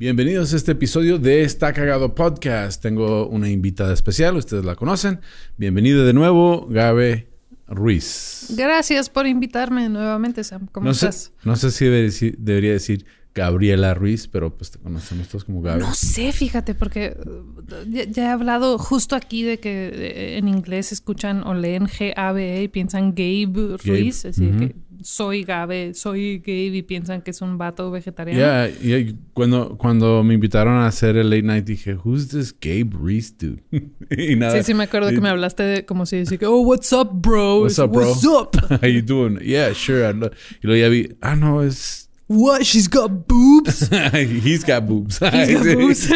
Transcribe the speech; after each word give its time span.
Bienvenidos 0.00 0.54
a 0.54 0.56
este 0.56 0.72
episodio 0.72 1.18
de 1.18 1.42
Está 1.42 1.74
Cagado 1.74 2.14
Podcast. 2.14 2.80
Tengo 2.80 3.28
una 3.28 3.50
invitada 3.50 3.92
especial, 3.92 4.34
ustedes 4.34 4.64
la 4.64 4.74
conocen. 4.74 5.20
Bienvenida 5.58 6.02
de 6.04 6.14
nuevo, 6.14 6.66
Gabe 6.70 7.28
Ruiz. 7.66 8.46
Gracias 8.56 9.10
por 9.10 9.26
invitarme 9.26 9.90
nuevamente, 9.90 10.42
Sam. 10.42 10.68
¿Cómo 10.72 10.86
no 10.86 10.92
estás? 10.92 11.16
Sé, 11.16 11.30
no 11.44 11.54
sé 11.54 11.70
si 11.70 12.30
debería 12.38 12.72
decir 12.72 13.04
Gabriela 13.34 13.92
Ruiz, 13.92 14.26
pero 14.26 14.56
pues 14.56 14.70
te 14.70 14.78
conocemos 14.78 15.28
todos 15.28 15.44
como 15.44 15.60
Gabe. 15.60 15.80
No 15.80 15.92
sé, 15.92 16.32
fíjate, 16.32 16.74
porque 16.74 17.18
uh, 17.26 17.62
ya, 17.86 18.24
he 18.24 18.26
hablado 18.26 18.78
justo 18.78 19.16
aquí 19.16 19.42
de 19.42 19.60
que 19.60 19.88
eh, 19.88 20.38
en 20.38 20.48
inglés 20.48 20.92
escuchan 20.92 21.42
o 21.42 21.52
leen 21.52 21.86
G-A-B-E 21.88 22.62
y 22.62 22.68
piensan 22.68 23.10
Gabe 23.10 23.76
Ruiz, 23.84 24.24
así 24.24 24.46
que 24.46 24.76
soy 25.02 25.44
Gabe, 25.44 25.94
soy 25.94 26.38
Gabe 26.38 26.76
y 26.76 26.82
piensan 26.82 27.22
que 27.22 27.30
es 27.30 27.40
un 27.40 27.58
vato 27.58 27.90
vegetariano. 27.90 28.40
Ya, 28.40 28.68
yeah, 28.68 29.14
cuando, 29.32 29.76
cuando 29.76 30.22
me 30.22 30.34
invitaron 30.34 30.74
a 30.74 30.86
hacer 30.86 31.16
el 31.16 31.30
late 31.30 31.42
night 31.42 31.64
dije, 31.64 31.94
who's 31.94 32.28
this 32.28 32.54
Gabe 32.58 32.90
Ruiz 32.92 33.36
dude? 33.36 33.62
y 34.10 34.36
nada, 34.36 34.56
sí, 34.56 34.62
sí 34.62 34.74
me 34.74 34.84
acuerdo 34.84 35.10
que 35.10 35.20
me 35.20 35.28
hablaste 35.28 35.62
de 35.62 35.84
como 35.84 36.06
si 36.06 36.18
decía, 36.18 36.38
oh, 36.48 36.60
what's 36.60 36.92
up, 36.92 37.10
bro? 37.12 37.62
What's 37.62 37.78
up, 37.78 37.90
bro? 37.90 38.08
What's 38.08 38.24
up? 38.24 38.56
How 38.82 38.88
you 38.88 39.02
doing? 39.02 39.38
Yeah, 39.42 39.72
sure. 39.74 40.10
Y 40.10 40.66
luego 40.66 40.80
ya 40.80 40.88
vi, 40.88 41.16
ah, 41.20 41.36
no, 41.36 41.62
es 41.62 42.10
What? 42.30 42.62
She's 42.62 42.86
got 42.86 43.26
boobs. 43.26 43.88
He's 44.14 44.62
got 44.62 44.86
boobs. 44.86 45.18
He's 45.18 45.50
got 45.50 45.66
boobs. 45.66 46.06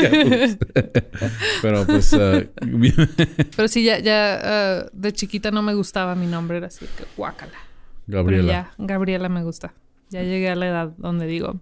Pero 1.60 1.84
pues. 1.86 2.12
Uh, 2.12 2.46
Pero 3.56 3.66
sí, 3.66 3.82
ya, 3.82 3.98
ya 3.98 4.86
uh, 4.86 4.90
de 4.92 5.12
chiquita 5.12 5.50
no 5.50 5.60
me 5.60 5.74
gustaba 5.74 6.14
mi 6.14 6.28
nombre, 6.28 6.58
era 6.58 6.68
así 6.68 6.86
que 6.86 7.04
guácala. 7.16 7.58
Gabriela. 8.06 8.42
Pero 8.42 8.52
ya, 8.52 8.74
Gabriela 8.78 9.28
me 9.28 9.42
gusta. 9.42 9.74
Ya 10.10 10.22
llegué 10.22 10.50
a 10.50 10.56
la 10.56 10.66
edad 10.66 10.94
donde 10.98 11.26
digo, 11.26 11.60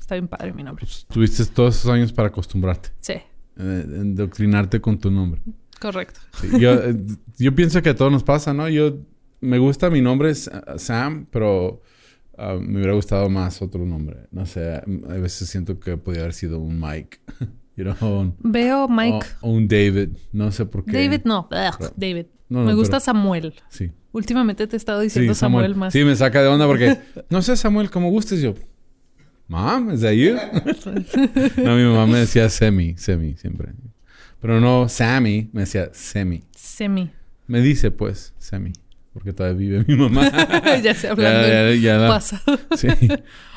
está 0.00 0.14
bien 0.14 0.28
padre 0.28 0.52
mi 0.52 0.62
nombre. 0.62 0.84
Pues, 0.84 1.06
tuviste 1.06 1.44
todos 1.46 1.76
esos 1.76 1.90
años 1.90 2.12
para 2.12 2.28
acostumbrarte. 2.28 2.90
Sí. 3.00 3.12
Eh, 3.12 3.24
endoctrinarte 3.56 4.80
con 4.80 4.98
tu 4.98 5.10
nombre. 5.10 5.40
Correcto. 5.80 6.20
yo, 6.58 6.72
eh, 6.74 6.96
yo 7.38 7.54
pienso 7.54 7.82
que 7.82 7.90
a 7.90 7.96
todos 7.96 8.10
nos 8.10 8.24
pasa, 8.24 8.54
¿no? 8.54 8.68
Yo 8.68 8.98
me 9.40 9.58
gusta 9.58 9.90
mi 9.90 10.00
nombre 10.00 10.30
es 10.30 10.50
Sam, 10.76 11.26
pero 11.30 11.82
Ah, 12.36 12.56
me 12.60 12.78
hubiera 12.78 12.94
gustado 12.94 13.28
más 13.28 13.62
otro 13.62 13.84
nombre. 13.86 14.26
No 14.30 14.44
sé, 14.46 14.74
a 14.74 14.82
veces 15.14 15.48
siento 15.48 15.78
que 15.78 15.96
podría 15.96 16.22
haber 16.22 16.34
sido 16.34 16.58
un 16.58 16.80
Mike. 16.80 17.18
Veo 18.38 18.88
Mike. 18.88 19.26
O, 19.40 19.50
un 19.50 19.66
David. 19.66 20.10
No 20.32 20.52
sé 20.52 20.64
por 20.64 20.84
qué. 20.84 20.92
David 20.92 21.22
no. 21.24 21.48
David. 21.96 22.26
me 22.48 22.74
gusta 22.74 23.00
Samuel. 23.00 23.54
Sí. 23.68 23.90
Últimamente 24.14 24.66
te 24.66 24.76
he 24.76 24.78
estado 24.78 25.00
diciendo 25.00 25.34
Samuel. 25.34 25.74
más. 25.74 25.92
Sí, 25.92 26.04
me 26.04 26.16
saca 26.16 26.40
de 26.40 26.48
onda 26.48 26.66
porque 26.66 26.98
no 27.28 27.42
sé, 27.42 27.56
Samuel, 27.56 27.90
como 27.90 28.10
gustes. 28.10 28.40
Yo, 28.40 28.54
Mom, 29.48 29.90
¿es 29.90 30.00
de 30.00 30.16
you? 30.16 30.34
no, 31.62 31.76
mi 31.76 31.82
mamá 31.82 32.06
me 32.06 32.18
decía 32.18 32.48
Semi, 32.48 32.96
Semi, 32.96 33.34
siempre. 33.36 33.72
Pero 34.40 34.60
no 34.60 34.88
Sammy, 34.88 35.50
me 35.52 35.62
decía 35.62 35.90
Semi. 35.92 36.44
Semi. 36.56 37.10
Me 37.46 37.60
dice, 37.60 37.90
pues, 37.90 38.32
Semi 38.38 38.72
porque 39.14 39.32
todavía 39.32 39.56
vive 39.56 39.84
mi 39.86 39.94
mamá. 39.94 40.28
ya 40.82 40.92
se 40.92 41.08
hablando. 41.08 41.46
Ya, 41.46 41.70
ya, 41.70 42.00
ya, 42.00 42.08
pasa. 42.08 42.42
sí, 42.76 42.88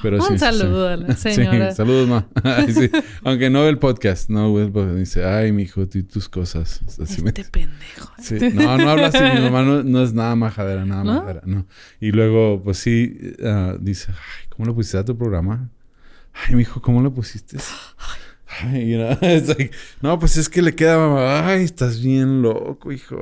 pero 0.04 0.24
Un 0.24 0.38
saludo 0.38 0.88
a 0.88 0.98
la 0.98 1.16
señora. 1.18 1.72
Sí, 1.72 1.78
saludos, 1.78 2.08
ma. 2.08 2.28
sí. 2.68 2.92
Aunque 3.24 3.50
no 3.50 3.64
ve 3.64 3.70
el 3.70 3.80
podcast, 3.80 4.30
no 4.30 4.54
ve 4.54 4.66
el 4.66 4.72
podcast. 4.72 4.98
Dice, 4.98 5.26
ay, 5.26 5.52
mi 5.52 5.64
hijo, 5.64 5.88
tú 5.88 5.98
y 5.98 6.04
tus 6.04 6.30
cosas. 6.30 6.82
Así 7.02 7.24
este 7.26 7.44
pendejo. 7.44 8.12
Sí. 8.20 8.38
No, 8.54 8.78
no 8.78 8.88
habla 8.88 9.08
así. 9.08 9.18
Mi 9.18 9.42
mamá 9.42 9.64
no, 9.64 9.82
no 9.82 10.04
es 10.04 10.14
nada 10.14 10.36
majadera, 10.36 10.86
nada 10.86 11.04
¿No? 11.04 11.14
majadera. 11.16 11.42
No. 11.46 11.66
Y 12.00 12.12
luego, 12.12 12.62
pues 12.64 12.78
sí, 12.78 13.18
uh, 13.40 13.80
dice, 13.80 14.12
ay, 14.12 14.50
¿cómo 14.50 14.68
le 14.68 14.74
pusiste 14.76 15.00
a 15.00 15.06
tu 15.06 15.18
programa? 15.18 15.72
Ay, 16.34 16.54
mi 16.54 16.62
hijo, 16.62 16.84
¿cómo 16.84 17.02
le 17.02 17.10
pusiste? 17.10 17.58
Ay, 17.98 18.22
You 18.74 18.98
know? 18.98 19.18
like, 19.22 19.72
no, 20.02 20.18
pues 20.20 20.38
es 20.38 20.50
que 20.50 20.62
le 20.62 20.74
queda 20.74 20.98
mamá. 20.98 21.48
Ay, 21.48 21.64
estás 21.64 22.02
bien 22.02 22.42
loco, 22.42 22.92
hijo. 22.92 23.18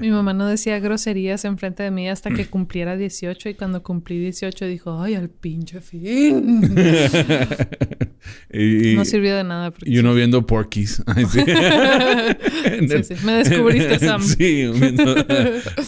Mi 0.00 0.10
mamá 0.10 0.34
no 0.34 0.46
decía 0.46 0.78
groserías 0.80 1.44
enfrente 1.44 1.82
de 1.82 1.90
mí 1.90 2.08
hasta 2.08 2.30
que 2.30 2.46
cumpliera 2.50 2.96
18 2.96 3.48
y 3.48 3.54
cuando 3.54 3.82
cumplí 3.82 4.18
18 4.18 4.66
dijo, 4.66 5.00
ay, 5.00 5.14
al 5.14 5.30
pinche 5.30 5.80
fin. 5.80 6.74
y, 8.52 8.94
no 8.96 9.04
sirvió 9.04 9.34
de 9.34 9.44
nada. 9.44 9.72
Y 9.82 9.98
uno 9.98 10.14
viendo 10.14 10.46
Porkies. 10.46 11.02
sí. 11.32 11.40
sí, 13.04 13.14
Me 13.24 13.32
descubriste, 13.32 13.98
Sam. 13.98 14.22
sí, 14.22 14.70
viendo 14.74 15.14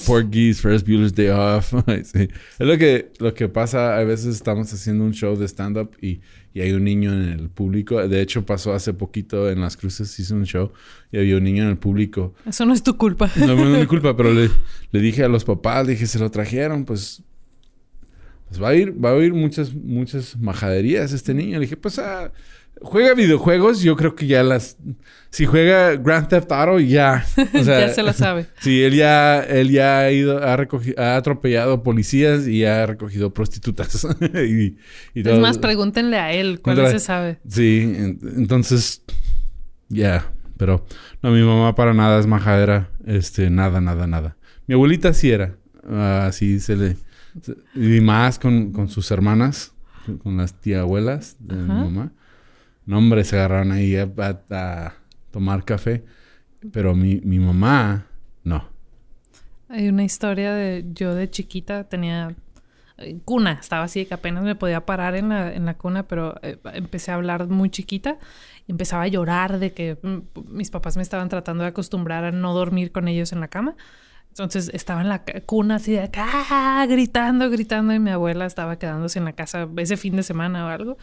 Porkies, 0.06 0.61
First 0.61 0.87
Bueller's 0.87 1.15
Day 1.15 1.29
Off. 1.29 1.75
sí. 2.05 2.29
Es 2.59 2.67
lo 2.67 2.79
que, 2.79 3.12
lo 3.19 3.34
que 3.34 3.49
pasa. 3.49 3.99
A 3.99 4.05
veces 4.05 4.34
estamos 4.34 4.73
haciendo 4.73 5.05
un 5.05 5.12
show 5.12 5.37
de 5.37 5.47
stand-up 5.47 5.91
y 6.00 6.21
y 6.53 6.61
hay 6.61 6.72
un 6.72 6.84
niño 6.84 7.12
en 7.12 7.28
el 7.28 7.49
público. 7.49 8.06
De 8.06 8.21
hecho, 8.21 8.44
pasó 8.44 8.72
hace 8.72 8.93
poquito 8.93 9.50
en 9.50 9.61
Las 9.61 9.77
Cruces, 9.77 10.19
hizo 10.19 10.34
un 10.34 10.44
show 10.44 10.72
y 11.12 11.19
había 11.19 11.37
un 11.37 11.44
niño 11.44 11.62
en 11.62 11.71
el 11.71 11.78
público. 11.78 12.34
Eso 12.47 12.66
no 12.66 12.75
es 12.75 12.83
tu 12.83 12.97
culpa. 12.97 13.31
No, 13.37 13.55
no 13.55 13.75
es 13.75 13.81
mi 13.81 13.87
culpa, 13.87 14.16
pero 14.16 14.33
le, 14.33 14.50
le 14.93 15.00
dije 15.00 15.25
a 15.25 15.28
los 15.28 15.44
papás, 15.44 15.87
dije, 15.87 16.06
se 16.06 16.19
lo 16.19 16.31
trajeron, 16.31 16.84
pues, 16.84 17.22
pues 18.50 18.61
va 18.61 18.71
a 18.71 18.75
ir, 18.75 18.93
va 18.93 19.11
a 19.11 19.15
oír 19.15 19.33
muchas, 19.33 19.72
muchas 19.72 20.37
majaderías 20.37 21.12
este 21.12 21.33
niño. 21.34 21.53
Le 21.55 21.66
dije, 21.66 21.77
pues, 21.77 22.00
ah, 22.00 22.33
juega 22.83 23.15
videojuegos, 23.15 23.81
yo 23.81 23.94
creo 23.94 24.16
que 24.16 24.27
ya 24.27 24.43
las... 24.43 24.77
Si 25.31 25.47
juega 25.47 25.94
Grand 25.94 26.27
Theft 26.27 26.50
Auto, 26.50 26.81
ya. 26.81 27.25
ya 27.53 27.91
se 27.91 28.03
lo 28.03 28.12
sabe. 28.12 28.47
Sí, 28.61 28.83
él 28.83 28.97
ya, 28.97 29.41
él 29.41 29.71
ya 29.71 30.00
ha 30.00 30.11
ido, 30.11 30.43
ha, 30.43 30.56
recogido, 30.56 31.00
ha 31.00 31.15
atropellado 31.15 31.84
policías 31.84 32.49
y 32.49 32.65
ha 32.65 32.87
recogido 32.87 33.33
prostitutas. 33.33 34.05
y, 34.34 34.77
Es 35.15 35.38
más, 35.38 35.59
pregúntenle 35.59 36.17
a 36.19 36.32
él 36.32 36.59
cuál 36.61 36.88
se 36.88 36.99
sabe. 36.99 37.38
Sí, 37.49 37.94
entonces, 38.37 39.05
ya. 39.88 40.32
Pero 40.56 40.84
no, 41.22 41.31
mi 41.31 41.43
mamá 41.43 41.77
para 41.77 41.94
nada 41.94 42.19
es 42.19 42.27
majadera. 42.27 42.91
Este, 43.06 43.49
nada, 43.49 43.81
nada, 43.81 44.09
nada. 44.09 44.37
Mi 44.67 44.75
abuelita 44.75 45.12
sí 45.12 45.31
era. 45.31 45.55
Así 45.88 46.59
se 46.59 46.75
le... 46.75 46.97
Y 47.75 48.01
más 48.01 48.39
con, 48.39 48.73
con 48.73 48.89
sus 48.89 49.11
hermanas, 49.11 49.73
con 50.23 50.37
las 50.37 50.55
tía 50.55 50.81
abuelas 50.81 51.37
de 51.39 51.57
mi 51.57 51.69
mamá. 51.69 52.13
No, 52.87 52.99
hombre, 52.99 53.25
se 53.25 53.37
agarraron 53.37 53.73
ahí 53.73 53.97
a, 53.97 54.95
tomar 55.31 55.65
café. 55.65 56.05
Pero 56.73 56.95
mi, 56.95 57.21
mi 57.23 57.39
mamá, 57.39 58.07
no. 58.45 58.65
Hay 59.69 59.89
una 59.89 60.03
historia 60.03 60.53
de 60.53 60.85
yo 60.93 61.15
de 61.15 61.31
chiquita 61.31 61.85
tenía 61.85 62.35
eh, 63.01 63.19
cuna, 63.25 63.53
estaba 63.53 63.85
así 63.85 64.05
que 64.05 64.15
apenas 64.15 64.45
me 64.45 64.55
podía 64.55 64.85
parar 64.85 65.15
en 65.15 65.31
la, 65.31 65.53
en 65.55 65.65
la 65.65 65.75
cuna, 65.75 66.03
pero 66.03 66.35
eh, 66.43 66.59
empecé 66.75 67.12
a 67.12 67.15
hablar 67.15 67.49
muy 67.49 67.71
chiquita 67.71 68.19
y 68.67 68.73
empezaba 68.73 69.05
a 69.05 69.09
llorar 69.09 69.59
de 69.59 69.73
que 69.73 69.97
mm, 70.03 70.19
mis 70.49 70.71
papás 70.71 70.97
me 70.97 71.03
estaban 71.03 71.29
tratando 71.31 71.62
de 71.62 71.69
acostumbrar 71.71 72.25
a 72.25 72.33
no 72.33 72.53
dormir 72.53 72.93
con 72.93 73.09
ellos 73.09 73.33
en 73.33 73.41
la 73.41 73.49
cama. 73.49 73.75
Entonces 74.31 74.71
estaba 74.73 75.01
en 75.01 75.09
la 75.09 75.25
cuna 75.45 75.77
así 75.77 75.93
de 75.93 76.03
acá, 76.03 76.87
gritando, 76.87 77.51
gritando, 77.51 77.93
y 77.93 77.99
mi 77.99 78.11
abuela 78.11 78.47
estaba 78.47 78.79
quedándose 78.79 79.19
en 79.19 79.25
la 79.25 79.33
casa 79.33 79.69
ese 79.77 79.97
fin 79.97 80.17
de 80.17 80.23
semana 80.23 80.65
o 80.67 80.69
algo, 80.69 80.99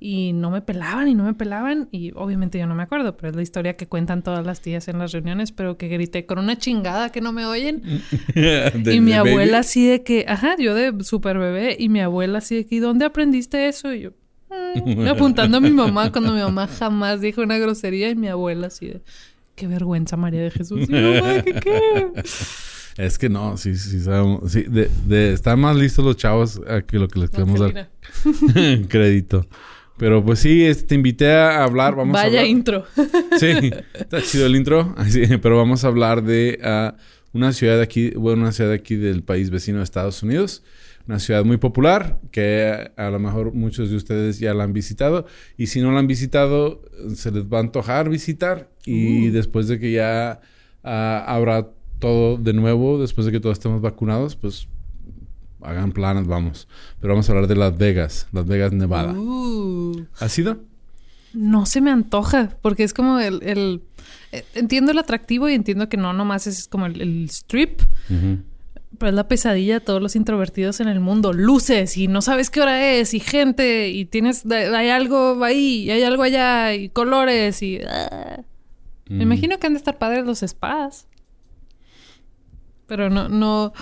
y 0.00 0.32
no 0.32 0.50
me 0.50 0.62
pelaban 0.62 1.06
y 1.06 1.14
no 1.14 1.22
me 1.22 1.32
pelaban, 1.32 1.88
y 1.92 2.10
obviamente 2.16 2.58
yo 2.58 2.66
no 2.66 2.74
me 2.74 2.82
acuerdo, 2.82 3.16
pero 3.16 3.30
es 3.30 3.36
la 3.36 3.42
historia 3.42 3.74
que 3.74 3.86
cuentan 3.86 4.22
todas 4.22 4.44
las 4.44 4.60
tías 4.60 4.88
en 4.88 4.98
las 4.98 5.12
reuniones, 5.12 5.52
pero 5.52 5.78
que 5.78 5.86
grité 5.86 6.26
con 6.26 6.40
una 6.40 6.58
chingada 6.58 7.10
que 7.10 7.20
no 7.20 7.32
me 7.32 7.46
oyen. 7.46 7.82
y 8.92 9.00
mi 9.00 9.12
abuela 9.12 9.60
así 9.60 9.86
de 9.86 10.02
que, 10.02 10.24
ajá, 10.28 10.56
yo 10.58 10.74
de 10.74 11.04
super 11.04 11.38
bebé, 11.38 11.76
y 11.78 11.88
mi 11.88 12.00
abuela 12.00 12.38
así 12.38 12.56
de 12.56 12.66
que, 12.66 12.74
¿y 12.74 12.78
dónde 12.80 13.04
aprendiste 13.04 13.68
eso? 13.68 13.94
Y 13.94 14.00
yo, 14.00 14.10
mm", 14.50 15.06
apuntando 15.08 15.58
a 15.58 15.60
mi 15.60 15.70
mamá 15.70 16.10
cuando 16.10 16.32
mi 16.32 16.40
mamá 16.40 16.66
jamás 16.66 17.20
dijo 17.20 17.42
una 17.42 17.58
grosería, 17.58 18.10
y 18.10 18.16
mi 18.16 18.26
abuela 18.26 18.66
así 18.66 18.88
de, 18.88 19.02
qué 19.54 19.66
vergüenza, 19.66 20.16
María 20.16 20.42
de 20.42 20.50
Jesús. 20.50 20.88
Es 22.98 23.18
que 23.18 23.30
no, 23.30 23.56
sí, 23.56 23.74
sí, 23.76 24.00
sabemos. 24.00 24.52
Sí, 24.52 24.64
de, 24.64 24.90
de, 25.06 25.32
están 25.32 25.58
más 25.60 25.76
listos 25.76 26.04
los 26.04 26.16
chavos 26.16 26.60
a 26.68 26.82
que 26.82 26.98
lo 26.98 27.08
que 27.08 27.20
les 27.20 27.30
queremos 27.30 27.58
dar 27.58 27.88
crédito. 28.88 29.46
Pero 29.96 30.24
pues 30.24 30.40
sí, 30.40 30.64
este, 30.64 30.88
te 30.88 30.94
invité 30.94 31.32
a 31.32 31.64
hablar. 31.64 31.94
Vamos 31.94 32.12
Vaya 32.12 32.40
a 32.40 32.46
intro. 32.46 32.84
sí, 33.38 33.70
está 33.94 34.22
chido 34.22 34.46
el 34.46 34.56
intro. 34.56 34.94
pero 35.40 35.56
vamos 35.56 35.84
a 35.84 35.88
hablar 35.88 36.22
de 36.22 36.58
uh, 36.62 36.96
una 37.36 37.52
ciudad 37.52 37.76
de 37.76 37.82
aquí, 37.82 38.10
bueno, 38.10 38.42
una 38.42 38.52
ciudad 38.52 38.70
de 38.70 38.76
aquí 38.76 38.96
del 38.96 39.22
país 39.22 39.50
vecino 39.50 39.78
de 39.78 39.84
Estados 39.84 40.22
Unidos. 40.22 40.62
Una 41.08 41.18
ciudad 41.18 41.44
muy 41.44 41.56
popular 41.56 42.20
que 42.30 42.92
a 42.96 43.10
lo 43.10 43.18
mejor 43.18 43.52
muchos 43.54 43.90
de 43.90 43.96
ustedes 43.96 44.38
ya 44.38 44.54
la 44.54 44.64
han 44.64 44.72
visitado. 44.72 45.26
Y 45.56 45.66
si 45.66 45.80
no 45.80 45.90
la 45.92 45.98
han 45.98 46.06
visitado, 46.06 46.82
se 47.14 47.30
les 47.32 47.44
va 47.44 47.58
a 47.58 47.60
antojar 47.60 48.08
visitar. 48.08 48.70
Y 48.86 49.28
uh. 49.28 49.32
después 49.32 49.66
de 49.68 49.78
que 49.80 49.92
ya 49.92 50.40
uh, 50.84 50.88
habrá 50.88 51.68
todo 51.98 52.36
de 52.36 52.52
nuevo 52.52 53.00
después 53.00 53.26
de 53.26 53.32
que 53.32 53.40
todos 53.40 53.58
estemos 53.58 53.80
vacunados, 53.80 54.36
pues 54.36 54.68
hagan 55.60 55.92
planes, 55.92 56.26
vamos. 56.26 56.68
Pero 57.00 57.14
vamos 57.14 57.28
a 57.28 57.32
hablar 57.32 57.48
de 57.48 57.56
Las 57.56 57.76
Vegas, 57.76 58.26
Las 58.32 58.46
Vegas, 58.46 58.72
Nevada. 58.72 59.12
Uh. 59.12 60.04
¿Has 60.20 60.38
ido? 60.38 60.60
No 61.34 61.64
se 61.66 61.80
me 61.80 61.90
antoja, 61.90 62.56
porque 62.60 62.82
es 62.84 62.92
como 62.92 63.18
el, 63.18 63.42
el- 63.42 63.82
eh, 64.32 64.44
Entiendo 64.54 64.92
el 64.92 64.98
atractivo 64.98 65.48
y 65.48 65.54
entiendo 65.54 65.88
que 65.88 65.96
no 65.96 66.12
nomás 66.12 66.46
es 66.46 66.68
como 66.68 66.86
el, 66.86 67.00
el 67.00 67.24
strip. 67.30 67.80
Pero 68.98 69.10
es 69.10 69.14
la 69.14 69.28
pesadilla 69.28 69.74
de 69.74 69.80
todos 69.80 70.00
los 70.02 70.14
introvertidos 70.16 70.80
en 70.80 70.88
el 70.88 71.00
mundo. 71.00 71.32
Luces 71.32 71.96
y 71.96 72.08
no 72.08 72.22
sabes 72.22 72.50
qué 72.50 72.60
hora 72.60 72.92
es 72.92 73.14
y 73.14 73.20
gente 73.20 73.88
y 73.88 74.04
tienes... 74.04 74.44
Hay 74.50 74.88
algo 74.90 75.42
ahí 75.44 75.84
y 75.84 75.90
hay 75.90 76.02
algo 76.02 76.22
allá 76.22 76.74
y 76.74 76.88
colores 76.88 77.62
y... 77.62 77.80
ah. 77.86 78.42
Me 79.08 79.18
Mm. 79.18 79.22
imagino 79.22 79.58
que 79.58 79.66
han 79.66 79.74
de 79.74 79.78
estar 79.78 79.98
padres 79.98 80.24
los 80.24 80.40
spas. 80.40 81.06
Pero 82.86 83.10
no, 83.10 83.28
no. 83.28 83.72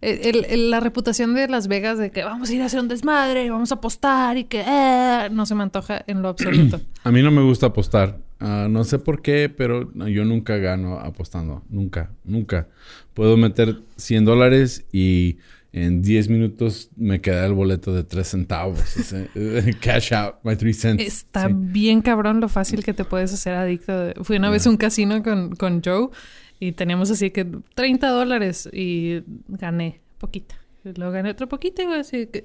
el- 0.00 0.44
el- 0.44 0.70
la 0.70 0.78
reputación 0.80 1.34
de 1.34 1.48
Las 1.48 1.66
Vegas 1.66 1.98
de 1.98 2.10
que 2.12 2.22
vamos 2.22 2.50
a 2.50 2.54
ir 2.54 2.62
a 2.62 2.66
hacer 2.66 2.78
un 2.80 2.86
desmadre, 2.88 3.50
vamos 3.50 3.72
a 3.72 3.76
apostar 3.76 4.36
y 4.36 4.44
que 4.44 4.62
eh, 4.64 5.28
no 5.32 5.46
se 5.46 5.54
me 5.56 5.62
antoja 5.64 6.04
en 6.06 6.22
lo 6.22 6.28
absoluto. 6.28 6.80
A 7.02 7.10
mí 7.10 7.22
no 7.22 7.30
me 7.32 7.42
gusta 7.42 7.66
apostar. 7.66 8.18
Ah, 8.40 8.68
no 8.70 8.84
sé 8.84 8.98
por 8.98 9.20
qué, 9.22 9.48
pero 9.48 9.90
yo 10.08 10.24
nunca 10.24 10.56
gano 10.58 10.98
apostando. 11.00 11.64
Nunca, 11.68 12.12
nunca. 12.24 12.68
Puedo 13.14 13.36
meter 13.36 13.80
100 13.96 14.24
dólares 14.24 14.84
y 14.92 15.38
en 15.72 16.02
10 16.02 16.28
minutos 16.28 16.88
me 16.96 17.20
queda 17.20 17.44
el 17.46 17.52
boleto 17.52 17.92
de 17.92 18.04
3 18.04 18.26
centavos. 18.26 18.80
cash 19.80 20.12
out, 20.14 20.36
my 20.44 20.54
3 20.56 20.78
cents. 20.80 21.04
Está 21.04 21.48
Sí. 21.48 21.52
bien 21.56 22.00
cabrón 22.00 22.40
lo 22.40 22.48
fácil 22.48 22.84
que 22.84 22.94
te 22.94 23.04
puedes 23.04 23.32
hacer 23.34 23.54
adicto. 23.54 23.98
de- 23.98 24.14
Fui 24.22 24.36
una 24.36 24.50
vez 24.50 24.66
a 24.66 24.70
un 24.70 24.76
casino 24.76 25.22
con, 25.22 25.54
con 25.56 25.82
Joe 25.84 26.08
y 26.60 26.72
teníamos 26.72 27.10
así 27.10 27.30
que 27.30 27.44
30 27.74 28.08
dólares 28.08 28.68
y 28.72 29.22
gané 29.48 30.00
poquito. 30.18 30.54
Y 30.84 30.92
luego 30.96 31.12
gané 31.12 31.30
otro 31.30 31.48
poquito 31.48 31.82
y 31.82 31.86
así 31.86 32.26
que 32.28 32.44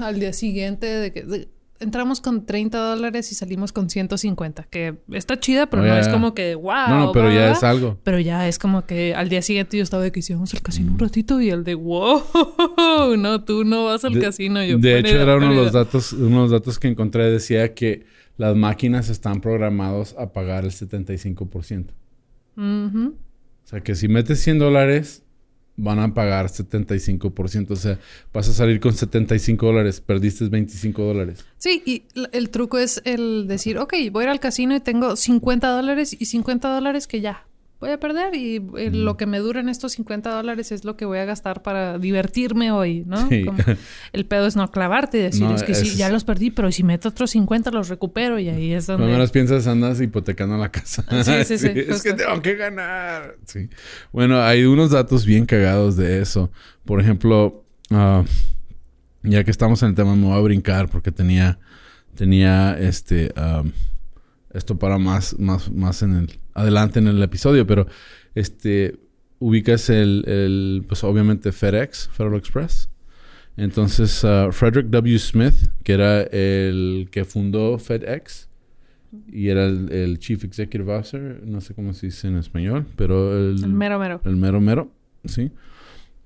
al 0.00 0.18
día 0.18 0.32
siguiente 0.32 0.86
de 0.86 1.12
que 1.12 1.48
entramos 1.82 2.20
con 2.20 2.46
30 2.46 2.78
dólares 2.78 3.30
y 3.32 3.34
salimos 3.34 3.72
con 3.72 3.90
150, 3.90 4.64
que 4.70 4.96
está 5.12 5.38
chida, 5.38 5.66
pero 5.68 5.82
Oh, 5.82 5.86
no 5.86 5.92
ya, 5.94 6.00
es 6.00 6.08
como 6.08 6.32
que 6.34 6.54
wow. 6.54 6.88
No, 6.88 6.98
no, 7.06 7.12
pero 7.12 7.30
ya 7.32 7.52
es 7.52 7.62
algo. 7.62 7.98
Pero 8.02 8.18
ya 8.18 8.48
es 8.48 8.58
como 8.58 8.86
que 8.86 9.14
al 9.14 9.28
día 9.28 9.42
siguiente 9.42 9.76
yo 9.76 9.82
estaba 9.82 10.02
de 10.02 10.12
que 10.12 10.20
hicimos 10.20 10.54
el 10.54 10.62
casino 10.62 10.92
un 10.92 10.98
ratito 10.98 11.40
y 11.40 11.50
el 11.50 11.64
de 11.64 11.74
wow, 11.74 12.22
no, 13.18 13.44
tú 13.44 13.64
no 13.64 13.84
vas 13.84 14.04
al 14.04 14.14
De- 14.14 14.20
casino. 14.20 14.64
Yo, 14.64 14.78
de 14.78 14.98
hecho, 14.98 15.20
era 15.20 15.36
uno 15.36 15.50
de 15.50 15.54
los 15.56 15.72
datos, 15.72 16.12
uno 16.12 16.36
de 16.36 16.42
los 16.42 16.50
datos 16.50 16.78
que 16.78 16.88
encontré 16.88 17.30
decía 17.30 17.74
que 17.74 18.06
las 18.38 18.56
máquinas 18.56 19.08
están 19.10 19.40
programados 19.40 20.14
a 20.18 20.32
pagar 20.32 20.64
el 20.64 20.70
75%. 20.70 21.86
Ujú. 22.56 23.14
O 23.64 23.68
sea, 23.68 23.80
que 23.80 23.94
si 23.94 24.08
metes 24.08 24.40
100 24.40 24.58
dólares, 24.58 25.22
van 25.76 25.98
a 25.98 26.14
pagar 26.14 26.46
75%. 26.46 27.70
O 27.70 27.76
sea, 27.76 27.98
vas 28.32 28.48
a 28.48 28.52
salir 28.52 28.80
con 28.80 28.94
75 28.94 29.66
dólares, 29.66 30.00
perdiste 30.00 30.48
25 30.48 31.02
dólares. 31.02 31.44
Sí, 31.58 31.82
y 31.84 32.04
el 32.32 32.50
truco 32.50 32.78
es 32.78 33.00
el 33.04 33.46
decir, 33.48 33.78
ok, 33.78 33.94
voy 34.10 34.22
a 34.22 34.24
ir 34.24 34.30
al 34.30 34.40
casino 34.40 34.74
y 34.74 34.80
tengo 34.80 35.16
50 35.16 35.68
dólares 35.68 36.16
y 36.18 36.24
50 36.26 36.72
dólares 36.72 37.06
que 37.06 37.20
ya 37.20 37.46
voy 37.82 37.90
a 37.90 37.98
perder 37.98 38.34
y 38.36 38.56
eh, 38.78 38.90
Mm. 38.90 38.94
lo 39.04 39.16
que 39.16 39.26
me 39.26 39.38
duran 39.40 39.68
estos 39.68 39.92
50 39.92 40.30
dólares 40.30 40.70
es 40.70 40.84
lo 40.84 40.96
que 40.96 41.04
voy 41.04 41.18
a 41.18 41.24
gastar 41.24 41.62
para 41.62 41.98
divertirme 41.98 42.70
hoy, 42.70 43.02
¿no? 43.06 43.28
Sí. 43.28 43.44
Como 43.44 43.58
el 44.12 44.24
pedo 44.24 44.46
es 44.46 44.54
no 44.54 44.70
clavarte 44.70 45.18
y 45.18 45.22
decir, 45.22 45.42
No, 45.42 45.54
es 45.54 45.64
que 45.64 45.74
sí, 45.74 45.96
ya 45.96 46.08
los 46.08 46.22
perdí, 46.22 46.52
pero 46.52 46.70
si 46.70 46.84
meto 46.84 47.08
otros 47.08 47.32
50 47.32 47.72
los 47.72 47.88
recupero 47.88 48.38
y 48.38 48.48
ahí 48.48 48.72
es 48.72 48.86
donde... 48.86 49.02
Cuando 49.02 49.16
menos 49.16 49.32
piensas, 49.32 49.66
andas 49.66 50.00
hipotecando 50.00 50.56
la 50.56 50.70
casa. 50.70 51.04
Sí, 51.24 51.44
sí, 51.44 51.58
sí, 51.58 51.68
Es 51.88 52.02
que 52.04 52.12
tengo 52.14 52.40
que 52.40 52.54
ganar. 52.54 53.36
Sí. 53.46 53.68
Bueno, 54.12 54.40
hay 54.42 54.64
unos 54.64 54.90
datos 54.92 55.26
bien 55.26 55.44
cagados 55.44 55.96
de 55.96 56.22
eso. 56.22 56.52
Por 56.84 57.00
ejemplo, 57.00 57.64
ah, 57.90 58.22
ya 59.24 59.42
que 59.42 59.50
estamos 59.50 59.82
en 59.82 59.88
el 59.90 59.94
tema, 59.96 60.14
me 60.14 60.26
voy 60.26 60.38
a 60.38 60.40
brincar 60.40 60.88
porque 60.88 61.10
tenía, 61.10 61.58
tenía 62.14 62.76
este, 62.78 63.32
am, 63.34 63.72
esto 64.52 64.78
para 64.78 64.98
más, 64.98 65.38
más, 65.38 65.70
más 65.70 66.02
en 66.02 66.14
el, 66.14 66.30
adelante 66.54 66.98
en 66.98 67.08
el 67.08 67.22
episodio, 67.22 67.66
pero 67.66 67.86
este, 68.34 68.98
ubicas 69.38 69.90
el, 69.90 70.24
el, 70.26 70.84
pues 70.86 71.02
obviamente 71.04 71.52
FedEx, 71.52 72.08
Federal 72.12 72.38
Express. 72.38 72.88
Entonces, 73.56 74.24
ah, 74.24 74.48
Frederick 74.50 74.88
W. 74.88 75.18
Smith, 75.18 75.54
que 75.84 75.92
era 75.92 76.22
el 76.22 77.08
que 77.10 77.24
fundó 77.24 77.78
FedEx 77.78 78.48
y 79.30 79.48
era 79.48 79.66
el, 79.66 79.92
el 79.92 80.18
Chief 80.18 80.42
Executive 80.42 80.90
Officer, 80.94 81.42
no 81.44 81.60
sé 81.60 81.74
cómo 81.74 81.92
se 81.92 82.06
dice 82.06 82.28
en 82.28 82.36
español, 82.36 82.86
pero 82.96 83.36
el, 83.38 83.62
El 83.62 83.72
mero 83.74 83.98
mero. 83.98 84.20
el 84.24 84.36
mero 84.36 84.58
mero, 84.60 84.90
sí. 85.26 85.50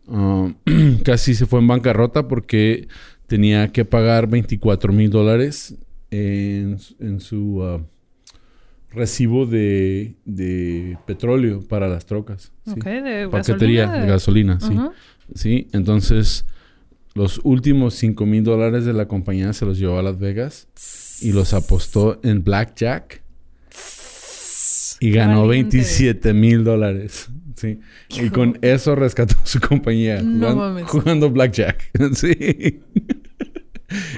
Ah, 0.08 0.52
casi 1.04 1.34
se 1.34 1.46
fue 1.46 1.58
en 1.58 1.66
bancarrota 1.66 2.28
porque 2.28 2.86
tenía 3.26 3.72
que 3.72 3.84
pagar 3.84 4.28
24 4.28 4.92
mil 4.92 5.10
dólares 5.10 5.74
en, 6.12 6.78
su- 6.78 6.94
en 7.00 7.18
su 7.18 7.60
ah, 7.64 7.80
recibo 8.90 9.46
de, 9.46 10.14
de 10.24 10.96
petróleo 11.06 11.60
para 11.68 11.88
las 11.88 12.06
trocas. 12.06 12.52
sí. 12.64 12.74
De 12.80 13.28
Paquetería 13.30 13.86
gasolina. 13.86 14.00
de 14.00 14.06
gasolina, 14.06 14.60
sí. 14.60 14.76
Sí, 15.34 15.68
entonces 15.72 16.44
los 17.14 17.40
últimos 17.42 17.94
5 17.94 18.26
mil 18.26 18.44
dólares 18.44 18.84
de 18.84 18.92
la 18.92 19.08
compañía 19.08 19.52
se 19.52 19.64
los 19.66 19.78
llevó 19.78 19.98
a 19.98 20.02
Las 20.02 20.18
Vegas 20.18 20.68
y 21.20 21.32
los 21.32 21.52
apostó 21.54 22.20
en 22.22 22.44
Blackjack 22.44 23.22
y 25.00 25.10
ganó 25.10 25.46
valiente. 25.46 25.78
27 25.78 26.32
mil 26.34 26.64
dólares. 26.64 27.28
Sí. 27.56 27.80
Y 28.10 28.28
con 28.30 28.58
eso 28.62 28.94
rescató 28.94 29.34
su 29.44 29.60
compañía 29.60 30.20
No 30.22 30.52
jugando, 30.52 30.86
jugando 30.86 31.30
Blackjack. 31.30 31.90
sí. 32.14 32.80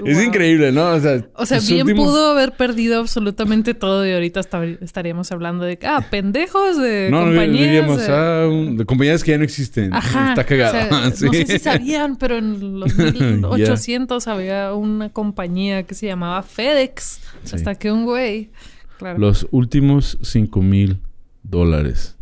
Es 0.05 0.23
increíble, 0.25 0.73
¿no? 0.73 0.93
O 0.93 1.01
sea, 1.01 1.23
O 1.35 1.45
sea, 1.45 1.61
bien 1.61 1.83
últimos- 1.83 2.07
pudo 2.07 2.31
haber 2.31 2.53
perdido 2.53 3.01
absolutamente 3.01 3.75
todo 3.75 4.07
y 4.07 4.13
ahorita 4.13 4.41
esta- 4.41 4.65
estaríamos 4.65 5.31
hablando 5.31 5.65
de, 5.65 5.79
ah, 5.85 6.07
pendejos 6.11 6.79
de 6.79 7.09
No, 7.11 7.21
no 7.21 7.27
compañías. 7.27 7.61
diríamos, 7.67 7.99
de- 8.07 8.13
ah, 8.15 8.49
un- 8.49 8.77
de 8.79 8.85
compañías 8.87 9.23
que 9.23 9.33
ya 9.33 9.39
no 9.39 9.45
existen. 9.45 9.93
Ajá. 9.93 10.31
Está 10.31 10.45
cagado. 10.45 10.71
o 10.71 10.81
sea, 10.81 11.11
Sí. 11.13 11.25
No 11.27 11.33
sé 11.33 11.47
si 11.47 11.59
sabían, 11.59 12.17
pero 12.17 12.39
en 12.39 12.81
los 12.81 12.95
1800 12.97 14.27
había 14.27 14.73
una 14.73 15.11
compañía 15.11 15.83
que 15.83 15.95
se 15.95 16.07
llamaba 16.07 16.43
FedEx. 16.43 17.21
Sí. 17.45 17.57
Hasta 17.57 17.75
que 17.75 17.93
un 17.93 18.05
güey. 18.07 18.51
Claro. 18.99 19.19
Los 19.19 19.47
últimos 19.51 20.19
5 20.23 20.63
mil 20.63 20.99
dólares. 21.43 22.17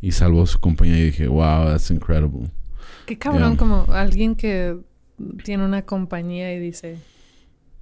Y 0.00 0.12
salvó 0.12 0.44
su 0.46 0.58
compañía 0.60 0.98
y 0.98 1.04
dije, 1.04 1.28
wow, 1.28 1.66
that's 1.66 1.90
incredible. 1.90 2.50
Qué 3.06 3.16
cabrón, 3.16 3.50
Yeah. 3.52 3.58
como 3.58 3.86
alguien 3.90 4.34
que 4.34 4.76
tiene 5.44 5.64
una 5.64 5.82
compañía 5.82 6.52
y 6.54 6.58
dice: 6.60 6.98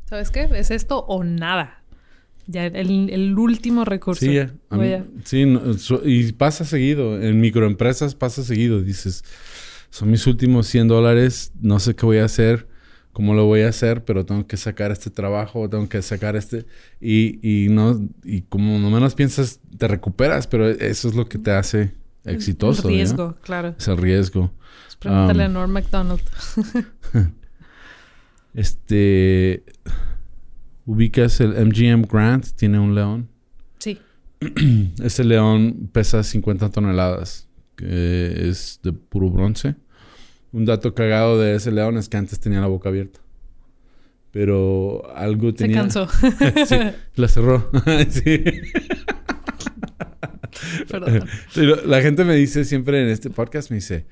¿Sabes 0.08 0.30
qué? 0.30 0.48
¿Es 0.54 0.70
esto 0.70 1.00
o 1.00 1.24
nada? 1.24 1.82
Ya 2.46 2.66
el, 2.66 3.08
el 3.10 3.38
último 3.38 3.84
recurso. 3.84 4.26
Sí, 4.26 4.34
ya. 4.34 4.52
Mí- 4.70 4.92
a- 4.92 5.04
sí, 5.24 5.46
no, 5.46 5.60
y 6.04 6.32
pasa 6.32 6.64
seguido. 6.64 7.20
En 7.22 7.40
microempresas 7.40 8.14
pasa 8.14 8.42
seguido. 8.42 8.82
Dices, 8.82 9.24
son 9.90 10.10
mis 10.10 10.26
últimos 10.26 10.66
100 10.66 10.88
dólares, 10.88 11.52
no 11.60 11.78
sé 11.78 11.94
qué 11.94 12.04
voy 12.04 12.18
a 12.18 12.24
hacer, 12.24 12.66
cómo 13.12 13.34
lo 13.34 13.46
voy 13.46 13.60
a 13.62 13.68
hacer, 13.68 14.04
pero 14.04 14.26
tengo 14.26 14.46
que 14.46 14.56
sacar 14.56 14.90
este 14.90 15.10
trabajo, 15.10 15.68
tengo 15.70 15.88
que 15.88 16.02
sacar 16.02 16.34
este. 16.36 16.66
Y, 17.00 17.38
y 17.66 17.68
no, 17.68 18.08
y 18.24 18.42
como 18.42 18.78
no 18.78 18.90
menos 18.90 19.14
piensas, 19.14 19.60
te 19.78 19.86
recuperas, 19.88 20.46
pero 20.46 20.68
eso 20.68 21.08
es 21.08 21.14
lo 21.14 21.28
que 21.28 21.38
te 21.38 21.52
hace 21.52 21.92
exitoso. 22.24 22.88
El 22.88 22.94
¿ya? 22.94 22.98
riesgo, 22.98 23.36
claro. 23.42 23.74
Es 23.78 23.88
el 23.88 23.96
riesgo. 23.96 24.50
Pues 24.84 24.96
pregúntale 24.96 25.44
Um, 25.46 25.50
a 25.50 25.52
Norm 25.54 25.70
MacDonald. 25.72 26.20
Este. 28.54 29.64
Ubicas 30.84 31.40
el 31.40 31.50
MGM 31.66 32.02
Grant, 32.10 32.46
tiene 32.56 32.78
un 32.78 32.94
león. 32.94 33.28
Sí. 33.78 33.98
Ese 35.02 35.24
león 35.24 35.88
pesa 35.92 36.22
50 36.22 36.70
toneladas, 36.70 37.48
que 37.76 38.48
es 38.48 38.80
de 38.82 38.92
puro 38.92 39.30
bronce. 39.30 39.76
Un 40.52 40.64
dato 40.66 40.94
cagado 40.94 41.38
de 41.40 41.54
ese 41.54 41.70
león 41.72 41.96
es 41.96 42.10
que 42.10 42.18
antes 42.18 42.38
tenía 42.40 42.60
la 42.60 42.66
boca 42.66 42.90
abierta. 42.90 43.20
Pero 44.32 45.02
algo 45.14 45.48
Se 45.50 45.54
tenía. 45.54 45.78
cansó. 45.80 46.06
Sí, 46.66 46.76
la 47.14 47.28
cerró. 47.28 47.70
sí. 48.10 48.44
Perdón. 50.90 51.28
La 51.86 52.00
gente 52.02 52.24
me 52.24 52.34
dice 52.34 52.64
siempre 52.64 53.02
en 53.02 53.08
este 53.08 53.30
podcast, 53.30 53.70
me 53.70 53.76
dice, 53.76 54.06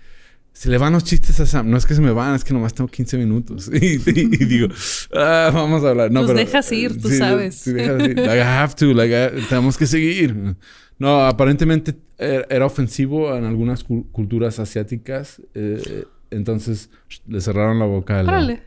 se 0.52 0.68
le 0.68 0.78
van 0.78 0.92
los 0.92 1.04
chistes 1.04 1.38
a 1.40 1.46
Sam. 1.46 1.70
No 1.70 1.76
es 1.76 1.86
que 1.86 1.94
se 1.94 2.00
me 2.00 2.10
van, 2.10 2.34
es 2.34 2.44
que 2.44 2.52
nomás 2.52 2.74
tengo 2.74 2.88
15 2.90 3.16
minutos. 3.18 3.68
Y, 3.72 3.86
y- 3.96 4.00
y 4.06 4.44
digo, 4.46 4.68
"Ah, 5.14 5.50
vamos 5.54 5.84
a 5.84 5.90
hablar. 5.90 6.10
No, 6.10 6.22
Los 6.22 6.30
pero, 6.32 6.40
dejas 6.44 6.70
ir, 6.72 7.00
tú 7.00 7.08
sí, 7.08 7.18
sabes. 7.18 7.54
Sí, 7.56 7.72
dejas 7.72 8.00
ir. 8.02 8.16
Like, 8.18 8.36
I 8.36 8.40
have 8.40 8.74
to, 8.74 8.92
like, 8.92 9.14
I- 9.14 9.42
tenemos 9.48 9.76
que 9.78 9.86
seguir. 9.86 10.56
No, 10.98 11.24
aparentemente 11.26 11.94
era, 12.18 12.46
era 12.50 12.66
ofensivo 12.66 13.34
en 13.36 13.44
algunas 13.44 13.84
cu- 13.84 14.10
culturas 14.10 14.58
asiáticas. 14.58 15.40
eh, 15.54 16.04
entonces 16.32 16.90
le 17.26 17.40
cerraron 17.40 17.78
la 17.78 17.86
boca. 17.86 18.20
Órale. 18.20 18.62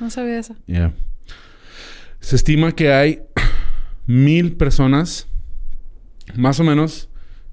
No 0.00 0.10
sabía 0.10 0.38
eso. 0.38 0.56
Yeah. 0.66 0.92
Se 2.20 2.34
estima 2.36 2.72
que 2.72 2.92
hay 2.92 3.20
mil 4.06 4.52
personas, 4.56 5.26
más 6.34 6.58
o 6.58 6.64
menos, 6.64 7.08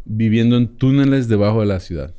viviendo 0.05 0.57
en 0.57 0.67
túneles 0.77 1.27
debajo 1.27 1.61
de 1.61 1.67
la 1.67 1.79
ciudad. 1.79 2.13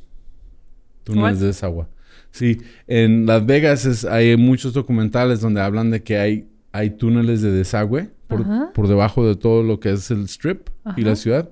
túneles 1.03 1.39
de 1.41 1.47
desagüe. 1.47 1.85
Sí, 2.31 2.59
en 2.87 3.25
Las 3.25 3.45
Vegas 3.45 3.85
es- 3.85 4.05
hay 4.05 4.37
muchos 4.37 4.73
documentales 4.73 5.41
donde 5.41 5.59
hablan 5.61 5.91
de 5.91 6.01
que 6.01 6.17
hay, 6.17 6.47
hay 6.71 6.91
túneles 6.91 7.41
de 7.41 7.51
desagüe 7.51 8.09
por, 8.27 8.41
por 8.73 8.87
debajo 8.87 9.27
de 9.27 9.35
todo 9.35 9.63
lo 9.63 9.79
que 9.79 9.91
es 9.91 10.09
el 10.11 10.23
strip 10.23 10.69
y 10.97 11.01
la 11.01 11.15
ciudad. 11.15 11.51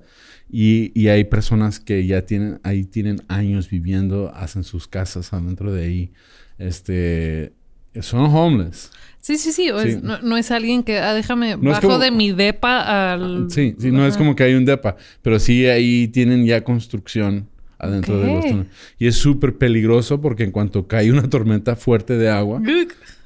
Y, 0.50 0.90
y 1.00 1.08
hay 1.08 1.24
personas 1.24 1.80
que 1.80 2.04
ya 2.06 2.22
tienen, 2.26 2.60
ahí 2.62 2.84
tienen 2.84 3.20
años 3.28 3.68
viviendo, 3.70 4.32
hacen 4.34 4.64
sus 4.64 4.88
casas 4.88 5.32
adentro 5.32 5.72
de 5.72 5.84
ahí. 5.84 6.12
Este, 6.58 7.52
son 8.00 8.24
homeless. 8.34 8.90
Sí, 9.20 9.36
sí, 9.38 9.52
sí. 9.52 9.70
o 9.70 9.78
Sí. 9.80 9.88
es- 9.90 10.02
no, 10.02 10.20
no 10.22 10.36
es 10.36 10.50
alguien 10.50 10.82
que, 10.82 10.98
ah, 10.98 11.14
déjame, 11.14 11.56
No 11.56 11.70
bajo 11.70 11.82
como- 11.82 11.98
de 11.98 12.10
mi 12.10 12.32
depa 12.32 13.12
al... 13.12 13.46
Sí, 13.50 13.76
sí, 13.78 13.90
no 13.92 14.04
es 14.06 14.16
como 14.16 14.34
que 14.34 14.42
hay 14.44 14.54
un 14.54 14.64
depa, 14.64 14.96
pero 15.22 15.38
sí 15.38 15.66
ahí 15.66 16.08
tienen 16.08 16.44
ya 16.44 16.64
construcción 16.64 17.48
adentro 17.78 18.18
de 18.18 18.26
los 18.34 18.44
túneles. 18.44 18.66
Y 18.98 19.06
es 19.06 19.16
súper 19.16 19.58
peligroso 19.58 20.20
porque 20.20 20.42
en 20.44 20.50
cuanto 20.52 20.86
cae 20.88 21.10
una 21.12 21.28
tormenta 21.30 21.76
fuerte 21.76 22.16
de 22.16 22.28
agua, 22.30 22.60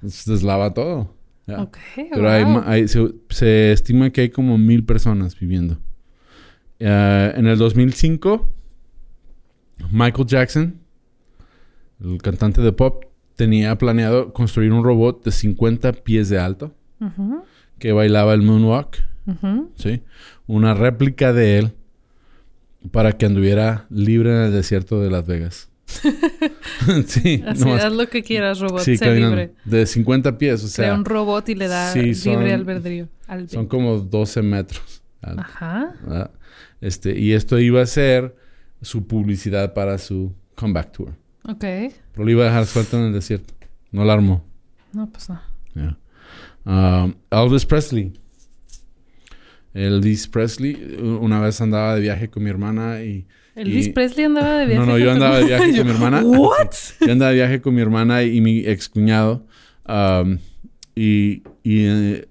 se 0.07 0.33
deslava 0.33 0.75
todo. 0.75 1.15
Ya. 1.47 1.63
Ok, 1.63 1.77
Pero 2.11 2.29
hay, 2.31 2.43
wow. 2.45 2.53
ma- 2.55 2.65
hay- 2.67 2.89
se, 2.89 3.07
se 3.31 3.73
estima 3.73 4.11
que 4.11 4.23
hay 4.23 4.29
como 4.31 4.59
mil 4.59 4.85
personas 4.85 5.39
viviendo. 5.39 5.79
Eh, 6.79 7.33
en 7.37 7.47
el 7.47 7.57
2005, 7.57 8.53
Michael 9.93 10.27
Jackson, 10.27 10.81
el 12.03 12.21
cantante 12.21 12.61
de 12.61 12.73
pop, 12.73 13.05
tenía 13.37 13.77
planeado 13.79 14.33
construir 14.33 14.73
un 14.73 14.83
robot 14.83 15.25
de 15.25 15.31
50 15.33 15.93
pies 15.93 16.29
de 16.29 16.39
alto 16.39 16.75
que 17.79 17.93
bailaba 17.93 18.35
el 18.35 18.43
moonwalk. 18.43 18.97
¿sí? 19.77 20.03
Una 20.47 20.75
réplica 20.75 21.33
de 21.33 21.59
él 21.59 21.73
para 22.91 23.13
que 23.13 23.27
anduviera 23.27 23.87
libre 23.91 24.31
en 24.31 24.43
el 24.45 24.53
desierto 24.53 25.01
de 25.01 25.11
Las 25.11 25.27
Vegas. 25.27 25.69
sí, 27.07 27.43
Así, 27.47 27.65
nomás- 27.65 27.85
haz 27.85 27.93
lo 27.93 28.09
que 28.09 28.23
quieras, 28.23 28.59
robot, 28.61 28.81
sí, 28.81 28.97
libre. 28.97 29.53
De 29.65 29.87
50 29.87 30.37
pies, 30.39 30.61
o 30.65 30.75
Crea 30.75 30.87
sea, 30.89 30.95
un 30.95 31.05
robot 31.05 31.49
y 31.49 31.55
le 31.55 31.69
da 31.69 31.93
sí, 31.93 32.01
libre 32.01 32.15
son- 32.15 32.43
albedrío. 32.51 33.09
Albe- 33.29 33.49
son 33.49 33.67
como 33.67 33.99
12 33.99 34.43
metros. 34.43 35.03
alto, 35.23 35.43
Ajá. 35.43 35.95
¿verdad? 36.03 36.31
Este, 36.81 37.19
y 37.19 37.33
esto 37.33 37.59
iba 37.59 37.83
a 37.83 37.87
ser 37.87 38.37
su 38.83 39.07
publicidad 39.07 39.75
para 39.75 39.99
su 39.99 40.33
comeback 40.55 40.93
tour. 40.93 41.13
Ok. 41.49 41.61
Pero 41.61 42.25
lo 42.25 42.31
iba 42.31 42.43
a 42.45 42.47
dejar 42.47 42.67
suelto 42.67 42.99
en 42.99 43.05
el 43.07 43.13
desierto. 43.13 43.55
No 43.93 44.05
la 44.05 44.15
armó. 44.15 44.45
No, 44.93 45.09
pues 45.11 45.29
no. 45.29 45.41
Ya. 45.75 45.97
Um, 46.65 47.15
Elvis 47.31 47.65
Presley. 47.67 48.13
Elvis 49.75 50.27
Presley, 50.29 50.97
una 51.21 51.41
vez 51.41 51.61
andaba 51.61 51.95
de 51.95 52.01
viaje 52.01 52.29
con 52.31 52.43
mi 52.43 52.51
hermana 52.51 53.03
y... 53.03 53.27
Elvis 53.55 53.87
y- 53.89 53.93
Presley 53.93 54.25
andaba 54.25 54.59
de 54.59 54.67
viaje. 54.67 54.81
No, 54.81 54.87
no, 54.87 54.99
yo 54.99 55.13
andaba 55.13 55.39
de 55.39 55.45
viaje 55.45 55.77
con 55.77 55.87
mi 55.87 55.93
hermana. 55.95 56.23
¿What? 56.25 56.71
Yo 57.01 57.13
andaba 57.13 57.31
de 57.31 57.37
viaje 57.37 57.61
con 57.61 57.75
mi 57.75 57.83
hermana 57.83 58.23
y 58.23 58.41
mi 58.41 58.61
ex 58.67 58.89
cuñado. 58.89 59.47
y 60.95 61.43
y 61.63 61.85
eh, 61.87 62.29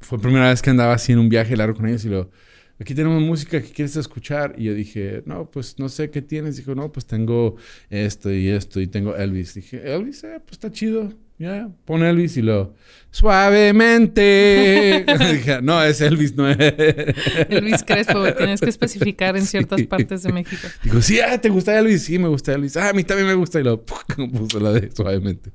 fue 0.00 0.18
la 0.18 0.22
primera 0.22 0.48
vez 0.48 0.62
que 0.62 0.70
andaba 0.70 0.94
así 0.94 1.12
en 1.12 1.18
un 1.18 1.28
viaje 1.28 1.56
largo 1.56 1.76
con 1.76 1.86
ellos 1.86 2.04
y 2.04 2.08
lo... 2.08 2.30
Aquí 2.78 2.94
tenemos 2.94 3.22
música 3.22 3.60
que 3.62 3.70
quieres 3.70 3.96
escuchar. 3.96 4.54
Y 4.58 4.64
yo 4.64 4.74
dije, 4.74 5.22
no, 5.24 5.50
pues 5.50 5.78
no 5.78 5.88
sé 5.88 6.10
qué 6.10 6.20
tienes. 6.22 6.56
Dijo, 6.56 6.74
no, 6.74 6.92
pues 6.92 7.06
tengo 7.06 7.56
esto 7.88 8.30
y 8.32 8.48
esto 8.48 8.80
y 8.80 8.86
tengo 8.86 9.16
Elvis. 9.16 9.54
Dije, 9.54 9.94
Elvis, 9.94 10.24
eh, 10.24 10.40
pues 10.44 10.52
está 10.52 10.70
chido. 10.70 11.12
Ya, 11.38 11.68
pon 11.84 12.02
Elvis 12.02 12.38
y 12.38 12.42
lo... 12.42 12.74
Suavemente. 13.10 15.04
dije, 15.32 15.60
no, 15.62 15.82
es 15.82 16.00
Elvis, 16.00 16.34
no 16.34 16.48
es... 16.48 16.56
Elvis 16.58 17.84
Crespo, 17.84 18.24
tienes 18.36 18.60
que 18.60 18.70
especificar 18.70 19.36
en 19.36 19.44
ciertas 19.44 19.80
Sí. 19.80 19.86
partes 19.86 20.22
de 20.22 20.32
México. 20.32 20.66
Digo, 20.82 21.02
sí, 21.02 21.20
ah, 21.20 21.38
¿te 21.38 21.50
gusta 21.50 21.78
Elvis? 21.78 22.04
Sí, 22.04 22.18
me 22.18 22.28
gusta 22.28 22.54
Elvis. 22.54 22.76
Ah, 22.78 22.88
a 22.90 22.92
mí 22.94 23.04
también 23.04 23.28
me 23.28 23.34
gusta. 23.34 23.60
Y 23.60 23.64
lo 23.64 23.84
puso 23.84 24.60
la 24.60 24.72
de 24.72 24.90
suavemente. 24.90 25.50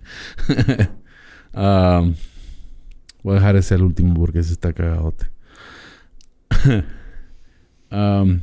Um, 1.53 2.13
voy 3.23 3.33
a 3.33 3.39
dejar 3.39 3.55
ese 3.55 3.75
el 3.75 3.81
último 3.81 4.13
porque 4.13 4.39
ese 4.39 4.53
está 4.53 4.71
cagadote. 4.73 5.25
Um, 7.91 8.39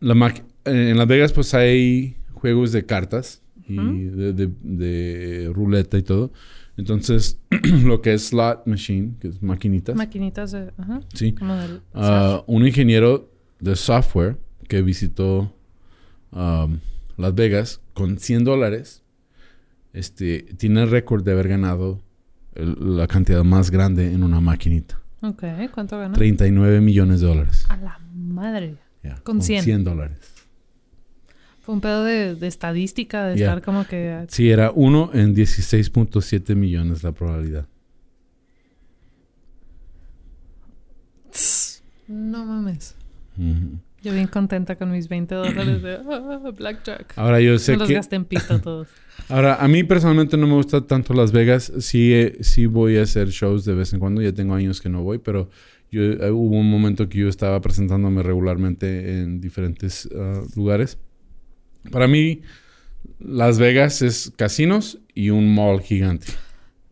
la 0.00 0.34
en 0.64 0.96
Las 0.96 1.06
Vegas, 1.08 1.32
pues 1.32 1.54
hay 1.54 2.16
juegos 2.32 2.72
de 2.72 2.84
cartas 2.86 3.42
y 3.66 3.76
de, 3.76 4.32
de- 4.32 4.50
de 4.62 5.50
ruleta 5.52 5.98
y 5.98 6.02
todo. 6.02 6.32
Entonces, 6.76 7.38
lo 7.84 8.00
que 8.00 8.14
es 8.14 8.28
slot 8.28 8.66
machine, 8.66 9.14
que 9.20 9.28
es 9.28 9.42
maquinitas, 9.42 9.96
Maquinitas 9.96 10.52
de... 10.52 10.70
Sí. 11.14 11.32
Como 11.32 11.54
del... 11.56 11.80
Ah, 11.94 12.44
un 12.46 12.66
ingeniero 12.66 13.30
de 13.60 13.74
software 13.74 14.36
que 14.68 14.80
visitó 14.82 15.52
um, 16.30 16.78
Las 17.16 17.34
Vegas 17.34 17.80
con 17.94 18.18
100 18.18 18.44
dólares, 18.44 19.02
este, 19.92 20.42
tiene 20.56 20.82
el 20.84 20.90
récord 20.90 21.24
de 21.24 21.32
haber 21.32 21.48
ganado 21.48 22.00
el- 22.54 22.96
la 22.96 23.06
cantidad 23.08 23.42
más 23.42 23.70
grande 23.70 24.12
en 24.12 24.22
una 24.22 24.40
maquinita. 24.40 25.00
Ok, 25.20 25.42
¿cuánto 25.74 25.98
ganó? 25.98 26.14
39 26.14 26.80
millones 26.80 27.20
de 27.20 27.26
dólares. 27.26 27.66
A 27.68 27.76
la 27.76 27.98
madre. 28.14 28.76
Ya, 29.02 29.16
Con 29.22 29.42
100. 29.42 29.84
dólares. 29.84 30.16
Fue 31.62 31.74
un 31.74 31.80
pedo 31.80 32.04
de, 32.04 32.34
de 32.34 32.46
estadística, 32.46 33.26
de 33.26 33.36
Ya. 33.36 33.46
estar 33.46 33.62
como 33.62 33.86
que... 33.86 34.24
Sí, 34.28 34.50
era 34.50 34.70
1 34.74 35.10
en 35.14 35.34
16.7 35.34 36.54
millones 36.54 37.02
la 37.02 37.12
probabilidad. 37.12 37.66
No 42.06 42.44
mames. 42.44 42.94
Ujú. 43.36 43.78
Yo 44.02 44.12
bien 44.12 44.28
contenta 44.28 44.76
con 44.76 44.92
mis 44.92 45.08
20 45.08 45.34
dólares 45.34 45.82
de 45.82 45.94
ah, 46.10 46.50
Blackjack. 46.56 47.14
Ahora 47.16 47.40
yo 47.40 47.58
sé 47.58 47.72
Me 47.72 47.78
los 47.78 47.88
que... 47.88 47.94
gasté 47.94 48.16
en 48.16 48.24
pista 48.24 48.58
todos. 48.62 48.88
Ahora, 49.28 49.56
a 49.56 49.68
mí 49.68 49.82
personalmente 49.82 50.36
no 50.36 50.46
me 50.46 50.54
gusta 50.54 50.86
tanto 50.86 51.12
Las 51.14 51.32
Vegas. 51.32 51.72
Sí, 51.80 52.12
eh, 52.14 52.38
sí 52.40 52.66
voy 52.66 52.96
a 52.96 53.02
hacer 53.02 53.28
shows 53.28 53.64
de 53.64 53.74
vez 53.74 53.92
en 53.92 53.98
cuando. 53.98 54.22
Ya 54.22 54.32
tengo 54.32 54.54
años 54.54 54.80
que 54.80 54.88
no 54.88 55.02
voy, 55.02 55.18
pero 55.18 55.50
yo, 55.90 56.02
eh, 56.02 56.30
hubo 56.30 56.56
un 56.56 56.70
momento 56.70 57.08
que 57.08 57.18
yo 57.18 57.28
estaba 57.28 57.60
presentándome 57.60 58.22
regularmente 58.22 59.20
en 59.20 59.40
diferentes 59.40 60.08
ah, 60.16 60.42
lugares. 60.54 60.98
Para 61.90 62.06
mí, 62.06 62.42
Las 63.18 63.58
Vegas 63.58 64.02
es 64.02 64.32
casinos 64.36 64.98
y 65.14 65.30
un 65.30 65.52
mall 65.52 65.80
gigante. 65.80 66.26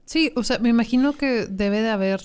Sí, 0.04 0.32
o 0.34 0.42
sea, 0.42 0.58
me 0.58 0.68
imagino 0.68 1.16
que 1.16 1.46
debe 1.46 1.82
de 1.82 1.90
haber 1.90 2.20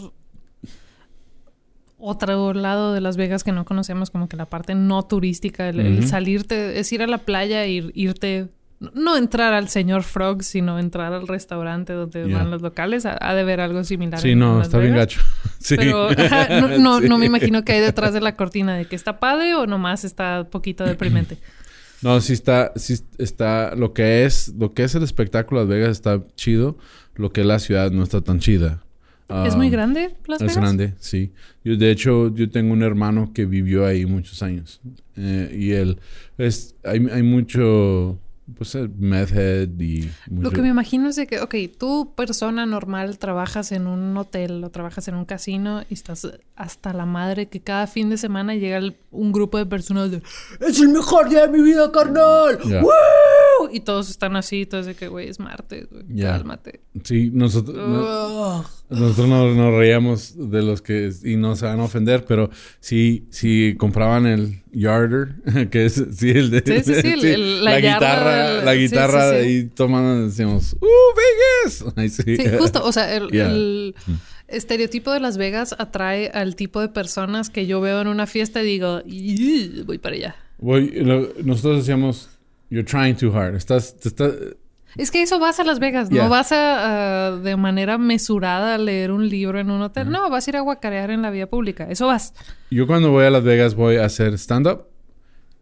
otro 2.02 2.54
lado 2.54 2.94
de 2.94 3.02
Las 3.02 3.18
Vegas 3.18 3.44
que 3.44 3.52
no 3.52 3.66
conocemos, 3.66 4.10
como 4.10 4.28
que 4.28 4.36
la 4.38 4.46
parte 4.48 4.76
no 4.76 5.04
turística, 5.04 5.70
el, 5.70 6.08
salirte, 6.08 6.80
es 6.80 6.92
ir 6.92 7.02
a 7.04 7.08
la 7.08 7.20
playa 7.20 7.64
e 7.66 7.92
irte, 7.94 8.48
no- 8.80 9.16
entrar 9.18 9.54
al 9.54 9.70
señor 9.70 10.04
Frog, 10.04 10.44
sino 10.44 10.80
entrar 10.80 11.14
al 11.14 11.28
restaurante 11.28 11.94
donde 11.94 12.28
Ya. 12.30 12.38
van 12.38 12.50
los 12.52 12.62
locales. 12.62 13.06
Ha, 13.06 13.18
ha 13.22 13.34
de 13.36 13.42
haber 13.42 13.60
algo 13.62 13.84
similar. 13.84 14.20
Sí, 14.20 14.34
no, 14.36 14.58
Las 14.58 14.68
está 14.68 14.80
bien 14.80 14.96
gacho. 14.96 15.22
Sí. 15.60 15.76
Pero 15.78 16.10
ajá, 16.10 16.60
no, 16.60 16.68
no, 16.80 17.00
Sí. 17.02 17.08
no 17.08 17.18
me 17.20 17.28
imagino 17.28 17.64
que 17.64 17.74
hay 17.74 17.82
detrás 17.82 18.14
de 18.14 18.22
la 18.22 18.36
cortina 18.36 18.76
de 18.76 18.86
que 18.86 18.96
está 18.96 19.20
padre 19.20 19.54
o 19.54 19.68
nomás 19.68 20.04
está 20.04 20.46
poquito 20.50 20.84
deprimente. 20.86 21.38
No, 22.04 22.20
sí 22.20 22.34
está, 22.34 22.72
sí 22.78 22.96
está, 23.20 23.76
lo 23.76 23.94
que 23.94 24.26
es, 24.26 24.48
lo 24.58 24.74
que 24.74 24.84
es 24.84 24.96
el 24.96 25.04
espectáculo 25.04 25.60
Las 25.62 25.70
Vegas 25.70 25.90
está 25.92 26.20
chido, 26.36 26.76
lo 27.14 27.32
que 27.32 27.42
es 27.42 27.46
la 27.48 27.60
ciudad 27.60 27.92
no 27.92 28.02
está 28.02 28.22
tan 28.22 28.40
chida. 28.40 28.82
¿Es 29.46 29.56
muy 29.56 29.70
grande 29.70 30.16
Las 30.28 30.42
Es 30.42 30.56
grande, 30.56 30.94
sí. 31.00 31.32
Yo, 31.64 31.76
de 31.78 31.92
hecho, 31.92 32.34
yo 32.34 32.50
tengo 32.50 32.74
un 32.74 32.84
hermano 32.84 33.32
que 33.34 33.46
vivió 33.46 33.86
ahí 33.86 34.06
muchos 34.06 34.42
años. 34.44 34.82
Eh, 35.16 35.56
y 35.58 35.72
él, 35.72 36.00
es, 36.38 36.76
hay, 36.84 37.06
hay 37.12 37.24
mucho, 37.24 38.18
pues, 38.58 38.74
eh, 38.76 38.90
meth 38.98 39.32
head 39.32 39.70
y 39.80 40.10
mucho... 40.30 40.50
Lo 40.50 40.52
que 40.52 40.62
me 40.62 40.70
imagino 40.70 41.10
es 41.10 41.16
de 41.16 41.28
que, 41.28 41.40
ok, 41.40 41.56
tú, 41.78 42.14
persona 42.16 42.66
normal, 42.66 43.18
trabajas 43.20 43.72
en 43.72 43.88
un 43.88 44.16
hotel 44.18 44.64
o 44.64 44.70
trabajas 44.72 45.08
en 45.08 45.16
un 45.16 45.26
casino 45.26 45.84
y 45.90 45.94
estás 45.94 46.28
hasta 46.56 46.94
la 46.94 47.06
madre 47.06 47.48
que 47.48 47.62
cada 47.62 47.88
fin 47.88 48.10
de 48.10 48.18
semana 48.18 48.56
llega 48.56 48.78
el- 48.78 48.96
un 49.12 49.32
grupo 49.32 49.58
de 49.58 49.66
personas 49.66 50.10
de 50.12 50.22
¡Es 50.60 50.80
el 50.80 50.90
mejor 50.90 51.30
día 51.30 51.48
de 51.48 51.58
mi 51.58 51.64
vida, 51.64 51.92
carnal! 51.92 52.58
Y 53.72 53.82
todos 53.82 54.10
están 54.10 54.36
así, 54.36 54.66
todos 54.66 54.86
de 54.86 54.96
que, 54.96 55.08
güey, 55.08 55.28
es 55.30 55.40
martes, 55.40 55.88
güey, 55.90 56.04
Ya. 56.10 56.32
cálmate. 56.34 56.82
Sí, 57.04 57.30
nosotros, 57.34 57.76
no- 57.78 58.66
nosotros 58.90 59.28
nos, 59.28 59.56
nos 59.56 59.74
reíamos 59.76 60.34
de 60.52 60.62
los 60.62 60.82
que, 60.82 61.12
y 61.24 61.36
no 61.38 61.56
se 61.56 61.66
van 61.66 61.80
a 61.80 61.84
ofender, 61.84 62.26
pero 62.26 62.50
sí, 62.80 63.26
sí 63.32 63.76
compraban 63.78 64.26
el 64.26 64.62
yarder, 64.72 65.36
que 65.72 65.86
es, 65.86 66.04
sí, 66.14 66.30
el 66.32 66.52
de... 66.52 66.64
Sí, 66.84 66.94
sí, 66.94 67.02
sí, 67.02 67.08
el- 67.08 67.26
el- 67.26 67.64
la 67.66 67.80
guitarra, 67.80 68.50
del- 68.56 68.66
la 68.66 68.76
guitarra, 68.76 69.42
sí. 69.42 69.48
y 69.48 69.64
tomando, 69.66 70.28
decimos, 70.28 70.76
¡Uh, 70.82 70.88
Vegas! 71.66 71.86
Ahí 71.96 72.10
sí. 72.10 72.36
Sí, 72.38 72.44
justo, 72.60 72.84
o 72.84 72.92
sea, 72.92 73.16
el, 73.16 73.30
Yeah. 73.32 73.50
el 73.52 73.96
estereotipo 74.48 75.12
de 75.12 75.20
Las 75.22 75.38
Vegas 75.38 75.74
atrae 75.78 76.30
al 76.34 76.56
tipo 76.58 76.82
de 76.82 76.90
personas 76.90 77.50
que 77.50 77.66
yo 77.68 77.80
veo 77.80 78.02
en 78.02 78.08
una 78.08 78.28
fiesta 78.28 78.62
y 78.62 78.66
digo, 78.66 79.02
"Ih, 79.06 79.84
voy 79.86 79.98
para 79.98 80.16
allá. 80.16 80.36
Voy, 80.58 80.90
lo- 80.92 81.30
nosotros 81.44 81.78
decíamos, 81.80 82.30
you're 82.72 82.84
trying 82.84 83.16
too 83.16 83.32
hard. 83.32 83.56
Estás, 83.56 83.96
te 83.98 84.08
estás, 84.08 84.34
Es 84.98 85.12
que 85.12 85.22
eso 85.22 85.38
vas 85.40 85.60
a 85.60 85.64
Las 85.64 85.78
Vegas, 85.80 86.10
Yeah. 86.10 86.24
no 86.24 86.30
vas 86.30 86.52
a, 86.52 87.28
a, 87.28 87.32
de 87.38 87.56
manera 87.58 87.98
mesurada 88.00 88.74
a 88.76 88.78
leer 88.80 89.12
un 89.12 89.30
libro 89.30 89.60
en 89.60 89.70
un 89.70 89.82
hotel. 89.84 90.10
No, 90.10 90.28
vas 90.32 90.48
a 90.48 90.50
ir 90.50 90.58
a 90.58 90.62
guacarear 90.62 91.12
en 91.12 91.22
la 91.22 91.30
vía 91.30 91.48
pública. 91.50 91.86
Eso 91.90 92.08
vas. 92.08 92.34
yo 92.72 92.88
cuando 92.88 93.12
voy 93.12 93.26
a 93.26 93.30
Las 93.30 93.44
Vegas 93.44 93.76
voy 93.76 93.98
a 93.98 94.06
hacer 94.06 94.34
stand-up 94.40 94.88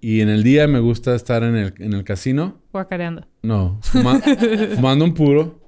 Y 0.01 0.21
en 0.21 0.29
el 0.29 0.43
día 0.43 0.65
me 0.67 0.79
gusta 0.79 1.13
estar 1.13 1.43
en 1.43 1.55
el, 1.57 1.73
en 1.79 1.93
el 1.93 2.03
casino. 2.05 2.61
Guacareando. 2.71 3.27
No, 3.43 3.79
fuma- 3.83 4.21
fumando 4.75 5.03
un 5.05 5.13
puro 5.13 5.58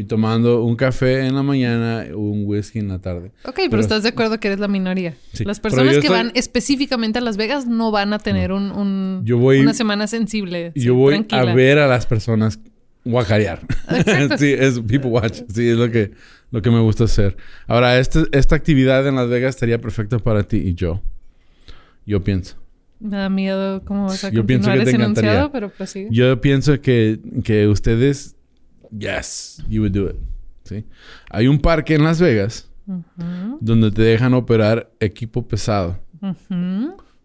y 0.00 0.04
tomando 0.04 0.64
un 0.64 0.76
café 0.76 1.26
en 1.26 1.34
la 1.34 1.42
mañana 1.42 2.06
un 2.14 2.44
whisky 2.46 2.78
en 2.78 2.88
la 2.88 2.98
tarde. 3.00 3.32
Ok, 3.44 3.52
pero, 3.56 3.70
Pero- 3.70 3.82
estás 3.82 4.02
de 4.02 4.08
acuerdo 4.08 4.40
que 4.40 4.48
eres 4.48 4.60
la 4.60 4.68
minoría. 4.68 5.14
Sí, 5.32 5.44
Las 5.44 5.60
personas 5.60 5.92
que 5.92 5.98
estoy- 6.00 6.10
van 6.16 6.32
específicamente 6.34 7.18
a 7.18 7.22
Las 7.22 7.36
Vegas 7.36 7.66
no 7.66 7.90
van 7.90 8.12
a 8.12 8.18
tener 8.18 8.52
un, 8.52 8.70
un- 8.72 9.22
Yo 9.24 9.36
voy- 9.38 9.60
una 9.60 9.74
semana 9.74 10.06
sensible. 10.06 10.72
sí, 10.74 10.80
Yo 10.82 10.94
voy 10.94 11.14
tranquila. 11.14 11.52
a 11.52 11.54
ver 11.54 11.78
a 11.78 11.86
las 11.86 12.06
personas 12.06 12.58
guacarear. 13.04 13.60
sí, 14.38 14.54
es 14.58 14.80
people 14.80 15.10
watch. 15.10 15.40
Sí, 15.52 15.68
es 15.68 15.76
lo 15.76 15.90
que, 15.90 16.12
lo 16.50 16.62
que 16.62 16.70
me 16.70 16.80
gusta 16.80 17.04
hacer. 17.04 17.36
Ahora, 17.66 17.98
este- 17.98 18.24
esta 18.32 18.56
actividad 18.56 19.06
en 19.06 19.16
Las 19.16 19.28
Vegas 19.28 19.54
estaría 19.54 19.80
perfecta 19.80 20.18
para 20.18 20.42
ti 20.44 20.56
y 20.58 20.74
yo. 20.74 21.02
Yo 22.06 22.22
pienso. 22.24 22.56
Me 22.98 23.16
da 23.16 23.28
miedo 23.30 23.82
cómo 23.84 24.04
vas 24.06 24.24
a 24.24 24.30
Yo 24.30 24.44
pienso 24.44 24.68
continuar 24.68 24.78
que 24.86 24.90
te 24.90 24.96
encantaría. 24.96 25.50
pero 25.52 25.70
prosigue. 25.70 26.08
Yo 26.10 26.40
pienso 26.40 26.80
que, 26.80 27.18
que 27.44 27.66
ustedes, 27.68 28.36
yes, 28.90 29.62
you 29.68 29.82
would 29.82 29.92
do 29.92 30.08
it. 30.08 30.16
¿sí? 30.64 30.84
Hay 31.30 31.46
un 31.48 31.58
parque 31.58 31.94
en 31.94 32.04
Las 32.04 32.20
Vegas 32.20 32.68
donde 33.60 33.90
te 33.90 34.02
dejan 34.02 34.34
operar 34.34 34.90
equipo 35.00 35.46
pesado. 35.46 35.98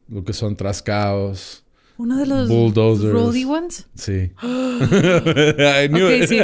Lo 0.08 0.24
que 0.24 0.34
son 0.34 0.56
trascaos. 0.56 1.65
Uno 1.98 2.18
de 2.18 2.26
los 2.26 2.50
Bulldozers. 2.50 3.46
ones. 3.46 3.88
Sí. 3.96 4.32
I 4.42 5.88
knew 5.88 6.06
Ok, 6.08 6.24
it. 6.24 6.28
sí. 6.28 6.40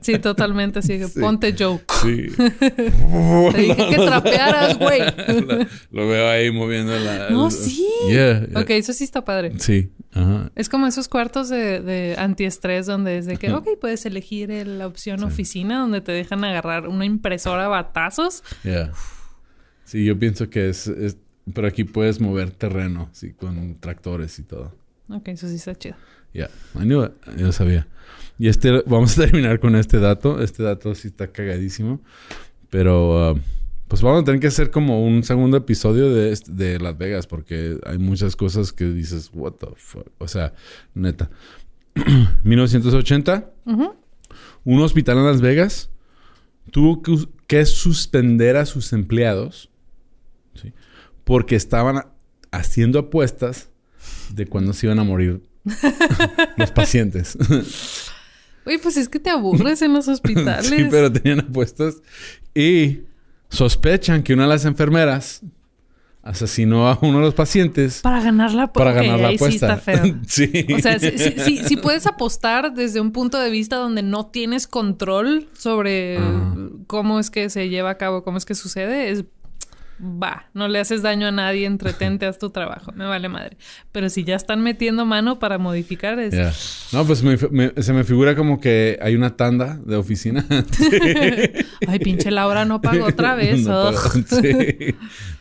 Sí, 0.00 0.18
totalmente. 0.18 0.80
Sí. 0.82 0.98
ponte 1.20 1.54
Joe. 1.58 1.80
Sí. 2.02 2.28
Te 2.36 3.60
dije 3.60 3.88
que 3.90 3.96
trapearas, 3.96 4.78
güey. 4.78 5.00
lo, 5.00 5.58
lo 5.90 6.08
veo 6.08 6.28
ahí 6.30 6.50
moviendo 6.50 6.96
la... 6.98 7.28
No, 7.30 7.46
el- 7.46 7.52
sí. 7.52 7.86
Yeah, 8.08 8.46
yeah. 8.48 8.60
Ok, 8.60 8.70
eso 8.70 8.92
sí 8.92 9.04
está 9.04 9.24
padre. 9.24 9.52
Sí. 9.58 9.90
Ajá. 10.12 10.50
Es 10.54 10.68
como 10.70 10.86
esos 10.86 11.08
cuartos 11.08 11.48
de, 11.50 11.80
de 11.80 12.14
antiestrés 12.18 12.86
donde 12.86 13.18
es 13.18 13.26
de 13.26 13.36
que, 13.36 13.52
ok, 13.52 13.68
puedes 13.80 14.06
elegir 14.06 14.50
el- 14.50 14.78
la 14.78 14.86
opción 14.86 15.22
oficina 15.24 15.78
donde 15.80 16.00
te 16.00 16.12
dejan 16.12 16.42
agarrar 16.44 16.88
una 16.88 17.04
impresora 17.04 17.66
a 17.66 17.68
batazos. 17.68 18.42
Yeah. 18.64 18.92
Sí, 19.84 20.04
yo 20.04 20.18
pienso 20.18 20.48
que 20.48 20.68
es, 20.70 20.86
es- 20.86 21.18
Pero 21.52 21.68
aquí 21.68 21.84
puedes 21.84 22.20
mover 22.20 22.50
terreno, 22.50 23.08
sí, 23.12 23.32
con 23.34 23.78
tractores 23.78 24.38
y 24.38 24.42
todo. 24.42 24.74
Ok, 25.08 25.28
eso 25.28 25.48
sí 25.48 25.56
está 25.56 25.74
chido. 25.74 25.96
Yeah, 26.32 26.50
I 26.74 26.80
knew 26.80 27.04
it. 27.04 27.12
Yo 27.36 27.52
sabía. 27.52 27.86
Y 28.38 28.48
este, 28.48 28.82
vamos 28.86 29.16
a 29.18 29.22
terminar 29.26 29.60
con 29.60 29.76
este 29.76 29.98
dato. 30.00 30.42
Este 30.42 30.62
dato 30.62 30.94
sí 30.94 31.08
está 31.08 31.28
cagadísimo. 31.28 32.00
Pero, 32.70 33.32
uh, 33.32 33.40
pues 33.88 34.02
vamos 34.02 34.22
a 34.22 34.24
tener 34.24 34.40
que 34.40 34.48
hacer 34.48 34.70
como 34.70 35.04
un 35.06 35.22
segundo 35.22 35.56
episodio 35.56 36.12
de, 36.12 36.36
de 36.48 36.78
Las 36.80 36.98
Vegas 36.98 37.26
porque 37.26 37.78
hay 37.86 37.98
muchas 37.98 38.34
cosas 38.36 38.72
que 38.72 38.84
dices, 38.86 39.30
what 39.32 39.52
the 39.52 39.68
fuck. 39.76 40.08
O 40.18 40.26
sea, 40.28 40.52
neta. 40.94 41.30
1980, 42.42 43.50
Ujú. 43.64 43.94
un 44.64 44.80
hospital 44.80 45.18
en 45.18 45.26
Las 45.26 45.40
Vegas 45.40 45.90
tuvo 46.70 47.00
que, 47.00 47.16
que 47.46 47.64
suspender 47.64 48.56
a 48.56 48.66
sus 48.66 48.92
empleados 48.92 49.70
¿sí? 50.54 50.72
porque 51.24 51.54
estaban 51.56 52.06
haciendo 52.50 52.98
apuestas 52.98 53.70
de 54.34 54.46
cuándo 54.46 54.72
se 54.72 54.86
iban 54.86 54.98
a 54.98 55.04
morir 55.04 55.40
los 56.56 56.70
pacientes. 56.70 57.36
Oye, 58.64 58.78
pues 58.80 58.96
es 58.96 59.08
que 59.08 59.20
te 59.20 59.30
aburres 59.30 59.82
en 59.82 59.92
los 59.92 60.08
hospitales. 60.08 60.66
sí, 60.66 60.86
pero 60.90 61.12
tenían 61.12 61.40
apuestas 61.40 61.96
y 62.54 63.00
sospechan 63.48 64.22
que 64.22 64.34
una 64.34 64.42
de 64.44 64.48
las 64.48 64.64
enfermeras 64.64 65.42
asesinó 66.22 66.88
a 66.88 66.98
uno 67.02 67.18
de 67.18 67.24
los 67.26 67.34
pacientes 67.34 68.00
Para 68.00 68.20
ganar 68.20 68.52
la 68.52 68.72
para 68.72 68.90
ganar 68.90 69.20
la 69.20 69.28
ahí 69.28 69.38
sí 69.38 69.44
apuesta. 69.44 69.74
está 69.74 69.78
feo. 69.78 70.16
sí. 70.26 70.66
O 70.74 70.78
sea, 70.80 70.98
si, 70.98 71.16
si- 71.16 71.38
si- 71.38 71.64
si 71.64 71.76
puedes 71.76 72.04
apostar 72.08 72.74
desde 72.74 73.00
un 73.00 73.12
punto 73.12 73.38
de 73.38 73.48
vista 73.50 73.76
donde 73.76 74.02
no 74.02 74.26
tienes 74.26 74.66
control 74.66 75.48
sobre 75.56 76.18
cómo 76.88 77.20
es 77.20 77.30
que 77.30 77.48
se 77.48 77.68
lleva 77.68 77.90
a 77.90 77.96
cabo, 77.98 78.24
cómo 78.24 78.38
es 78.38 78.44
que 78.44 78.56
sucede, 78.56 79.10
es 79.10 79.24
va, 80.00 80.46
no 80.54 80.68
le 80.68 80.78
haces 80.78 81.02
daño 81.02 81.26
a 81.26 81.32
nadie, 81.32 81.66
entretente, 81.66 82.26
haz 82.26 82.38
tu 82.38 82.50
trabajo, 82.50 82.92
me 82.92 83.04
vale 83.06 83.28
madre. 83.28 83.56
Pero 83.92 84.08
si 84.10 84.24
ya 84.24 84.36
están 84.36 84.62
metiendo 84.62 85.06
mano 85.06 85.38
para 85.38 85.58
modificar, 85.58 86.18
es 86.18 86.34
Ya. 86.34 86.52
No, 86.96 87.06
pues 87.06 87.22
me- 87.22 87.36
me- 87.50 87.72
se 87.82 87.92
me 87.92 88.04
figura 88.04 88.34
como 88.36 88.60
que 88.60 88.98
hay 89.00 89.14
una 89.14 89.36
tanda 89.36 89.78
de 89.84 89.96
oficina. 89.96 90.44
ay, 91.88 91.98
pinche 92.00 92.30
Laura 92.30 92.64
no 92.64 92.80
pagó 92.80 93.06
otra 93.06 93.34
vez. 93.36 93.64
No, 93.66 93.90
pero, 93.90 94.26
sí. 94.42 94.94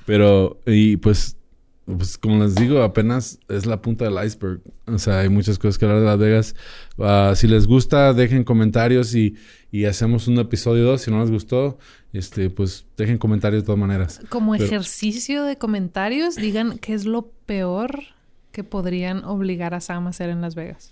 Pero, 0.06 0.60
y 0.66 0.98
pues, 0.98 1.38
pues, 1.86 2.18
como 2.18 2.44
les 2.44 2.56
digo, 2.56 2.82
apenas 2.84 3.40
es 3.48 3.66
la 3.66 3.82
punta 3.82 4.06
del 4.06 4.26
iceberg. 4.26 4.62
O 4.88 4.98
sea, 4.98 5.20
hay 5.20 5.30
muchas 5.30 5.58
cosas 5.60 5.78
que 5.78 5.86
hablar 5.86 6.00
de 6.02 6.06
Las 6.08 6.18
Vegas. 6.20 6.56
Ah, 7.00 7.34
si 7.36 7.48
les 7.48 7.68
gusta, 7.68 8.14
dejen 8.14 8.44
comentarios 8.44 9.14
y, 9.16 9.36
y 9.80 9.86
hacemos 9.86 10.28
un 10.28 10.38
episodio 10.40 10.84
2. 10.86 11.02
Si 11.02 11.12
no 11.12 11.20
les 11.22 11.32
gustó, 11.32 11.78
este, 12.14 12.50
pues 12.50 12.86
dejen 12.98 13.18
comentarios 13.18 13.64
de 13.64 13.66
todas 13.66 13.80
maneras. 13.80 14.22
Como 14.30 14.54
Pero- 14.54 14.64
ejercicio 14.66 15.44
de 15.44 15.58
comentarios, 15.58 16.36
digan 16.36 16.78
qué 16.80 16.94
es 16.94 17.06
lo 17.06 17.32
peor 17.46 18.04
que 18.52 18.64
podrían 18.64 19.24
obligar 19.26 19.74
a 19.74 19.82
Sam 19.82 20.08
a 20.08 20.12
hacer 20.12 20.30
en 20.30 20.42
Las 20.42 20.56
Vegas. 20.56 20.92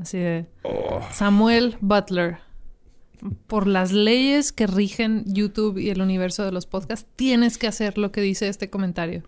Así 0.00 0.18
de 0.18 0.46
Oh. 0.62 1.00
Samuel 1.12 1.76
Butler. 1.80 2.38
Por 3.46 3.66
las 3.66 3.92
leyes 3.92 4.50
que 4.52 4.66
rigen 4.66 5.24
YouTube 5.26 5.76
y 5.76 5.90
el 5.90 6.00
universo 6.00 6.42
de 6.44 6.52
los 6.52 6.64
podcasts, 6.66 7.06
tienes 7.16 7.58
que 7.58 7.66
hacer 7.66 7.98
lo 7.98 8.12
que 8.12 8.22
dice 8.22 8.48
este 8.48 8.70
comentario. 8.70 9.24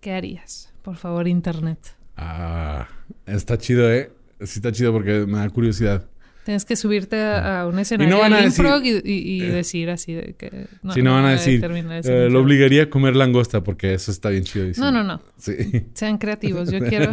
¿Qué 0.00 0.12
harías? 0.12 0.72
Por 0.82 0.96
favor, 0.96 1.28
Internet. 1.28 1.78
Ah, 2.16 2.88
está 3.26 3.58
chido, 3.58 3.92
¿eh? 3.92 4.12
Sí 4.40 4.60
está 4.60 4.72
chido 4.72 4.92
porque 4.92 5.26
me 5.26 5.38
da 5.38 5.50
curiosidad. 5.50 6.06
Tienes 6.46 6.64
que 6.64 6.76
subirte 6.76 7.20
a, 7.20 7.62
a 7.62 7.66
un 7.66 7.76
escenario 7.80 8.18
van 8.18 8.32
a 8.32 8.36
de 8.36 8.44
decir- 8.44 9.02
y, 9.04 9.10
y- 9.12 9.42
y 9.42 9.46
decir 9.48 9.90
así 9.90 10.14
de 10.14 10.34
que... 10.38 10.68
si 10.94 11.02
no 11.02 11.12
van 11.14 11.24
a 11.24 11.30
decir, 11.32 11.60
eh, 12.04 12.30
lo 12.30 12.40
obligaría 12.40 12.84
a 12.84 12.88
comer 12.88 13.16
langosta 13.16 13.64
porque 13.64 13.94
eso 13.94 14.12
está 14.12 14.28
bien 14.30 14.44
chido. 14.44 14.68
No, 14.78 14.92
no, 14.92 15.02
no. 15.02 15.20
Sí. 15.36 15.52
Sean 15.94 16.18
creativos. 16.18 16.70
Yo 16.70 16.78
quiero... 16.88 17.10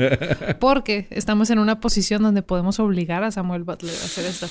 Porque 0.60 1.08
estamos 1.10 1.50
en 1.50 1.58
una 1.58 1.80
posición 1.80 2.22
donde 2.22 2.44
podemos 2.44 2.80
obligar 2.80 3.24
a 3.24 3.32
Samuel 3.32 3.64
Butler 3.64 3.92
a 3.92 4.06
hacer 4.06 4.26
esto. 4.26 4.46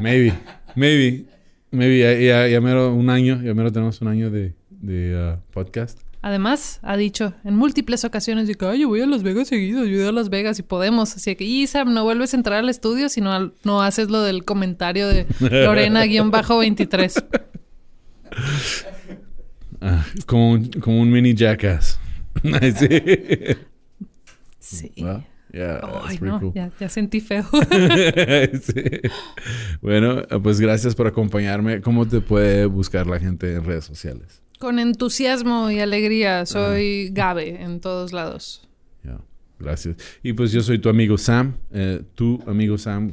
Maybe, 0.00 0.34
maybe, 0.74 1.26
maybe. 1.70 1.98
Ya, 2.00 2.12
ya, 2.14 2.48
ya 2.48 2.60
mero 2.60 2.92
un 2.92 3.10
año, 3.10 3.40
ya 3.44 3.54
mero 3.54 3.70
tenemos 3.70 4.00
un 4.00 4.08
año 4.08 4.28
de, 4.28 4.54
de 4.70 5.34
uh, 5.36 5.52
podcast. 5.52 6.00
Además, 6.24 6.80
ha 6.80 6.96
dicho 6.96 7.34
en 7.44 7.54
múltiples 7.54 8.02
ocasiones 8.02 8.48
de 8.48 8.54
que, 8.54 8.64
ay, 8.64 8.80
yo 8.80 8.88
voy 8.88 9.02
a 9.02 9.06
Las 9.06 9.22
Vegas 9.22 9.46
seguido, 9.46 9.84
yo 9.84 9.98
voy 9.98 10.06
a 10.06 10.10
Las 10.10 10.30
Vegas 10.30 10.58
y 10.58 10.62
podemos. 10.62 11.14
Así 11.14 11.36
que, 11.36 11.44
y 11.44 11.66
Sam, 11.66 11.92
no 11.92 12.02
vuelves 12.02 12.32
a 12.32 12.38
entrar 12.38 12.60
al 12.60 12.70
estudio 12.70 13.10
si 13.10 13.20
no, 13.20 13.52
no 13.62 13.82
haces 13.82 14.08
lo 14.08 14.22
del 14.22 14.42
comentario 14.42 15.06
de 15.06 15.26
Lorena-23. 15.40 17.24
Ah, 19.82 20.02
como, 20.24 20.52
un, 20.52 20.70
como 20.80 20.98
un 20.98 21.10
mini 21.10 21.34
jackass. 21.34 22.00
sí. 22.42 22.88
Sí. 24.58 24.92
Well, 24.96 25.26
yeah, 25.52 25.78
that's 25.82 26.06
Ay, 26.06 26.16
pretty 26.16 26.32
no, 26.32 26.40
cool. 26.40 26.52
ya, 26.54 26.70
ya 26.80 26.88
sentí 26.88 27.20
feo. 27.20 27.44
Sí. 28.62 28.82
Bueno, 29.82 30.22
pues 30.42 30.58
gracias 30.58 30.94
por 30.94 31.06
acompañarme. 31.06 31.82
¿Cómo 31.82 32.08
te 32.08 32.22
puede 32.22 32.64
buscar 32.64 33.06
la 33.06 33.20
gente 33.20 33.52
en 33.52 33.64
redes 33.64 33.84
sociales? 33.84 34.43
Con 34.64 34.78
entusiasmo 34.78 35.70
y 35.70 35.80
alegría, 35.80 36.46
soy 36.46 37.10
Gabe 37.12 37.62
en 37.62 37.80
todos 37.80 38.14
lados. 38.14 38.66
Gracias. 39.58 39.96
Y 40.22 40.32
pues 40.32 40.52
yo 40.52 40.62
soy 40.62 40.78
tu 40.78 40.88
amigo 40.88 41.18
Sam, 41.18 41.58
eh, 41.70 42.02
tu 42.14 42.42
amigo 42.46 42.78
Sam, 42.78 43.12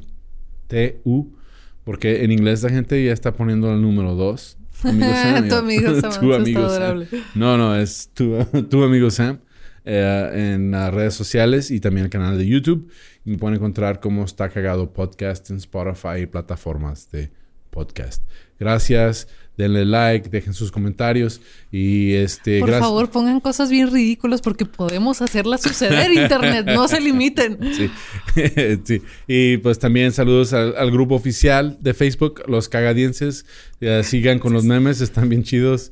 T-U, 0.68 1.36
porque 1.84 2.24
en 2.24 2.32
inglés 2.32 2.64
la 2.64 2.70
gente 2.70 3.04
ya 3.04 3.12
está 3.12 3.34
poniendo 3.34 3.70
el 3.74 3.82
número 3.82 4.16
2. 4.16 4.58
Amigo 4.84 5.12
Sam. 5.14 5.50
tu 5.50 5.56
amigo 5.56 5.96
Sam, 6.02 6.22
tu 6.22 6.34
amigo 6.34 6.62
Sam. 6.62 6.70
adorable. 6.70 7.08
No, 7.36 7.58
no, 7.58 7.76
es 7.76 8.10
tu, 8.14 8.46
tu 8.70 8.84
amigo 8.86 9.12
Sam 9.12 9.40
eh, 9.84 10.54
en 10.54 10.72
las 10.72 10.94
redes 10.94 11.16
sociales 11.16 11.70
y 11.70 11.82
también 11.82 12.06
el 12.06 12.10
canal 12.10 12.38
de 12.38 12.48
YouTube. 12.48 12.90
Y 13.26 13.32
me 13.32 13.38
pueden 13.38 13.58
encontrar 13.58 14.00
como 14.00 14.24
Está 14.24 14.48
Cagado 14.48 14.94
Podcast 14.94 15.50
en 15.50 15.58
Spotify 15.58 16.22
y 16.22 16.28
plataformas 16.28 17.12
de 17.12 17.30
podcast. 17.72 18.24
Gracias, 18.62 19.28
denle 19.58 19.86
like, 19.86 20.30
dejen 20.30 20.54
sus 20.54 20.72
comentarios 20.72 21.42
y 21.72 22.14
este... 22.14 22.60
Por 22.60 22.70
favor, 22.70 23.10
pongan 23.10 23.40
cosas 23.40 23.72
bien 23.72 23.92
ridículas 23.92 24.40
porque 24.40 24.68
podemos 24.68 25.20
hacerlas 25.24 25.64
suceder, 25.64 26.14
Internet. 26.14 26.68
No 26.68 26.88
se 26.88 27.02
limiten. 27.02 27.58
Sí. 27.72 27.90
sí. 28.84 29.02
Y 29.26 29.58
pues 29.58 29.80
también 29.80 30.12
saludos 30.12 30.54
al, 30.54 30.76
al 30.78 30.92
grupo 30.92 31.16
oficial 31.16 31.80
de 31.82 31.96
Facebook, 31.96 32.44
los 32.48 32.70
cagadienses. 32.70 33.48
Ya, 33.80 34.04
sigan 34.04 34.38
con 34.38 34.54
los 34.54 34.64
memes, 34.64 35.02
están 35.02 35.28
bien 35.28 35.42
chidos. 35.42 35.92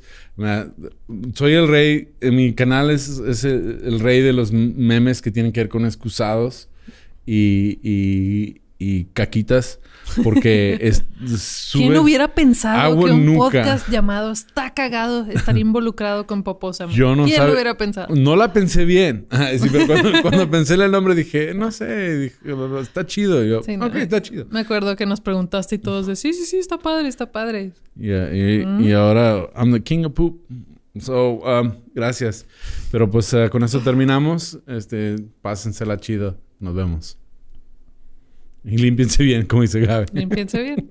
Soy 1.34 1.54
el 1.54 1.66
rey, 1.66 2.10
en 2.20 2.36
mi 2.36 2.52
canal 2.54 2.90
es, 2.90 3.08
es 3.18 3.42
el, 3.42 3.80
el 3.84 3.98
rey 3.98 4.20
de 4.20 4.32
los 4.32 4.52
memes 4.52 5.22
que 5.22 5.32
tienen 5.32 5.50
que 5.50 5.58
ver 5.58 5.68
con 5.68 5.84
excusados. 5.84 6.68
Y, 7.26 7.80
y, 7.82 8.60
y 8.82 9.04
caquitas 9.12 9.78
porque 10.24 10.78
es, 10.80 11.04
sube... 11.38 11.82
¿Quién 11.84 11.98
hubiera 11.98 12.34
pensado 12.34 12.80
agua 12.80 13.04
que 13.08 13.12
un 13.12 13.36
podcast 13.36 13.88
llamado 13.90 14.32
Está 14.32 14.72
cagado 14.72 15.26
estaría 15.30 15.60
involucrado 15.60 16.26
con 16.26 16.42
Poposa? 16.42 16.86
Yo 16.86 17.14
no 17.14 17.24
¿Quién 17.26 17.36
sabe- 17.36 17.48
lo 17.48 17.54
hubiera 17.54 17.76
pensado? 17.76 18.14
No 18.16 18.36
la 18.36 18.52
pensé 18.54 18.84
bien. 18.86 19.26
Sí, 19.60 19.68
pero 19.70 19.86
cuando, 19.86 20.22
cuando 20.22 20.50
pensé 20.50 20.74
en 20.74 20.80
el 20.80 20.90
nombre 20.92 21.14
dije, 21.14 21.52
no 21.52 21.70
sé, 21.70 22.18
dije, 22.18 22.36
está 22.80 23.04
chido. 23.06 23.44
Yo, 23.44 23.62
Sí, 23.62 23.76
no, 23.76 23.86
ok, 23.86 23.96
está 23.96 24.22
chido. 24.22 24.46
Me 24.50 24.60
acuerdo 24.60 24.96
que 24.96 25.04
nos 25.04 25.20
preguntaste 25.20 25.74
y 25.74 25.78
todos 25.78 26.06
de 26.06 26.16
sí, 26.16 26.32
sí, 26.32 26.46
sí, 26.46 26.56
está 26.56 26.78
padre, 26.78 27.06
está 27.08 27.30
padre. 27.30 27.72
Y, 27.98 28.10
y- 28.10 28.64
Mm. 28.66 28.80
y 28.82 28.92
ahora, 28.92 29.46
I'm 29.54 29.72
the 29.72 29.82
king 29.82 30.04
of 30.06 30.14
poop. 30.14 30.40
So, 30.98 31.34
um, 31.44 31.72
gracias. 31.94 32.46
Pero 32.90 33.08
pues 33.10 33.32
eh, 33.34 33.48
con 33.50 33.62
eso 33.62 33.78
terminamos. 33.80 34.58
Este, 34.66 35.16
pásensela 35.42 35.98
chido. 35.98 36.36
Nos 36.58 36.74
vemos. 36.74 37.16
Y 38.64 38.76
límpiense 38.78 39.22
bien, 39.22 39.46
como 39.46 39.62
dice 39.62 39.80
Gaby. 39.80 40.06
Limpiense 40.12 40.62
bien. 40.62 40.90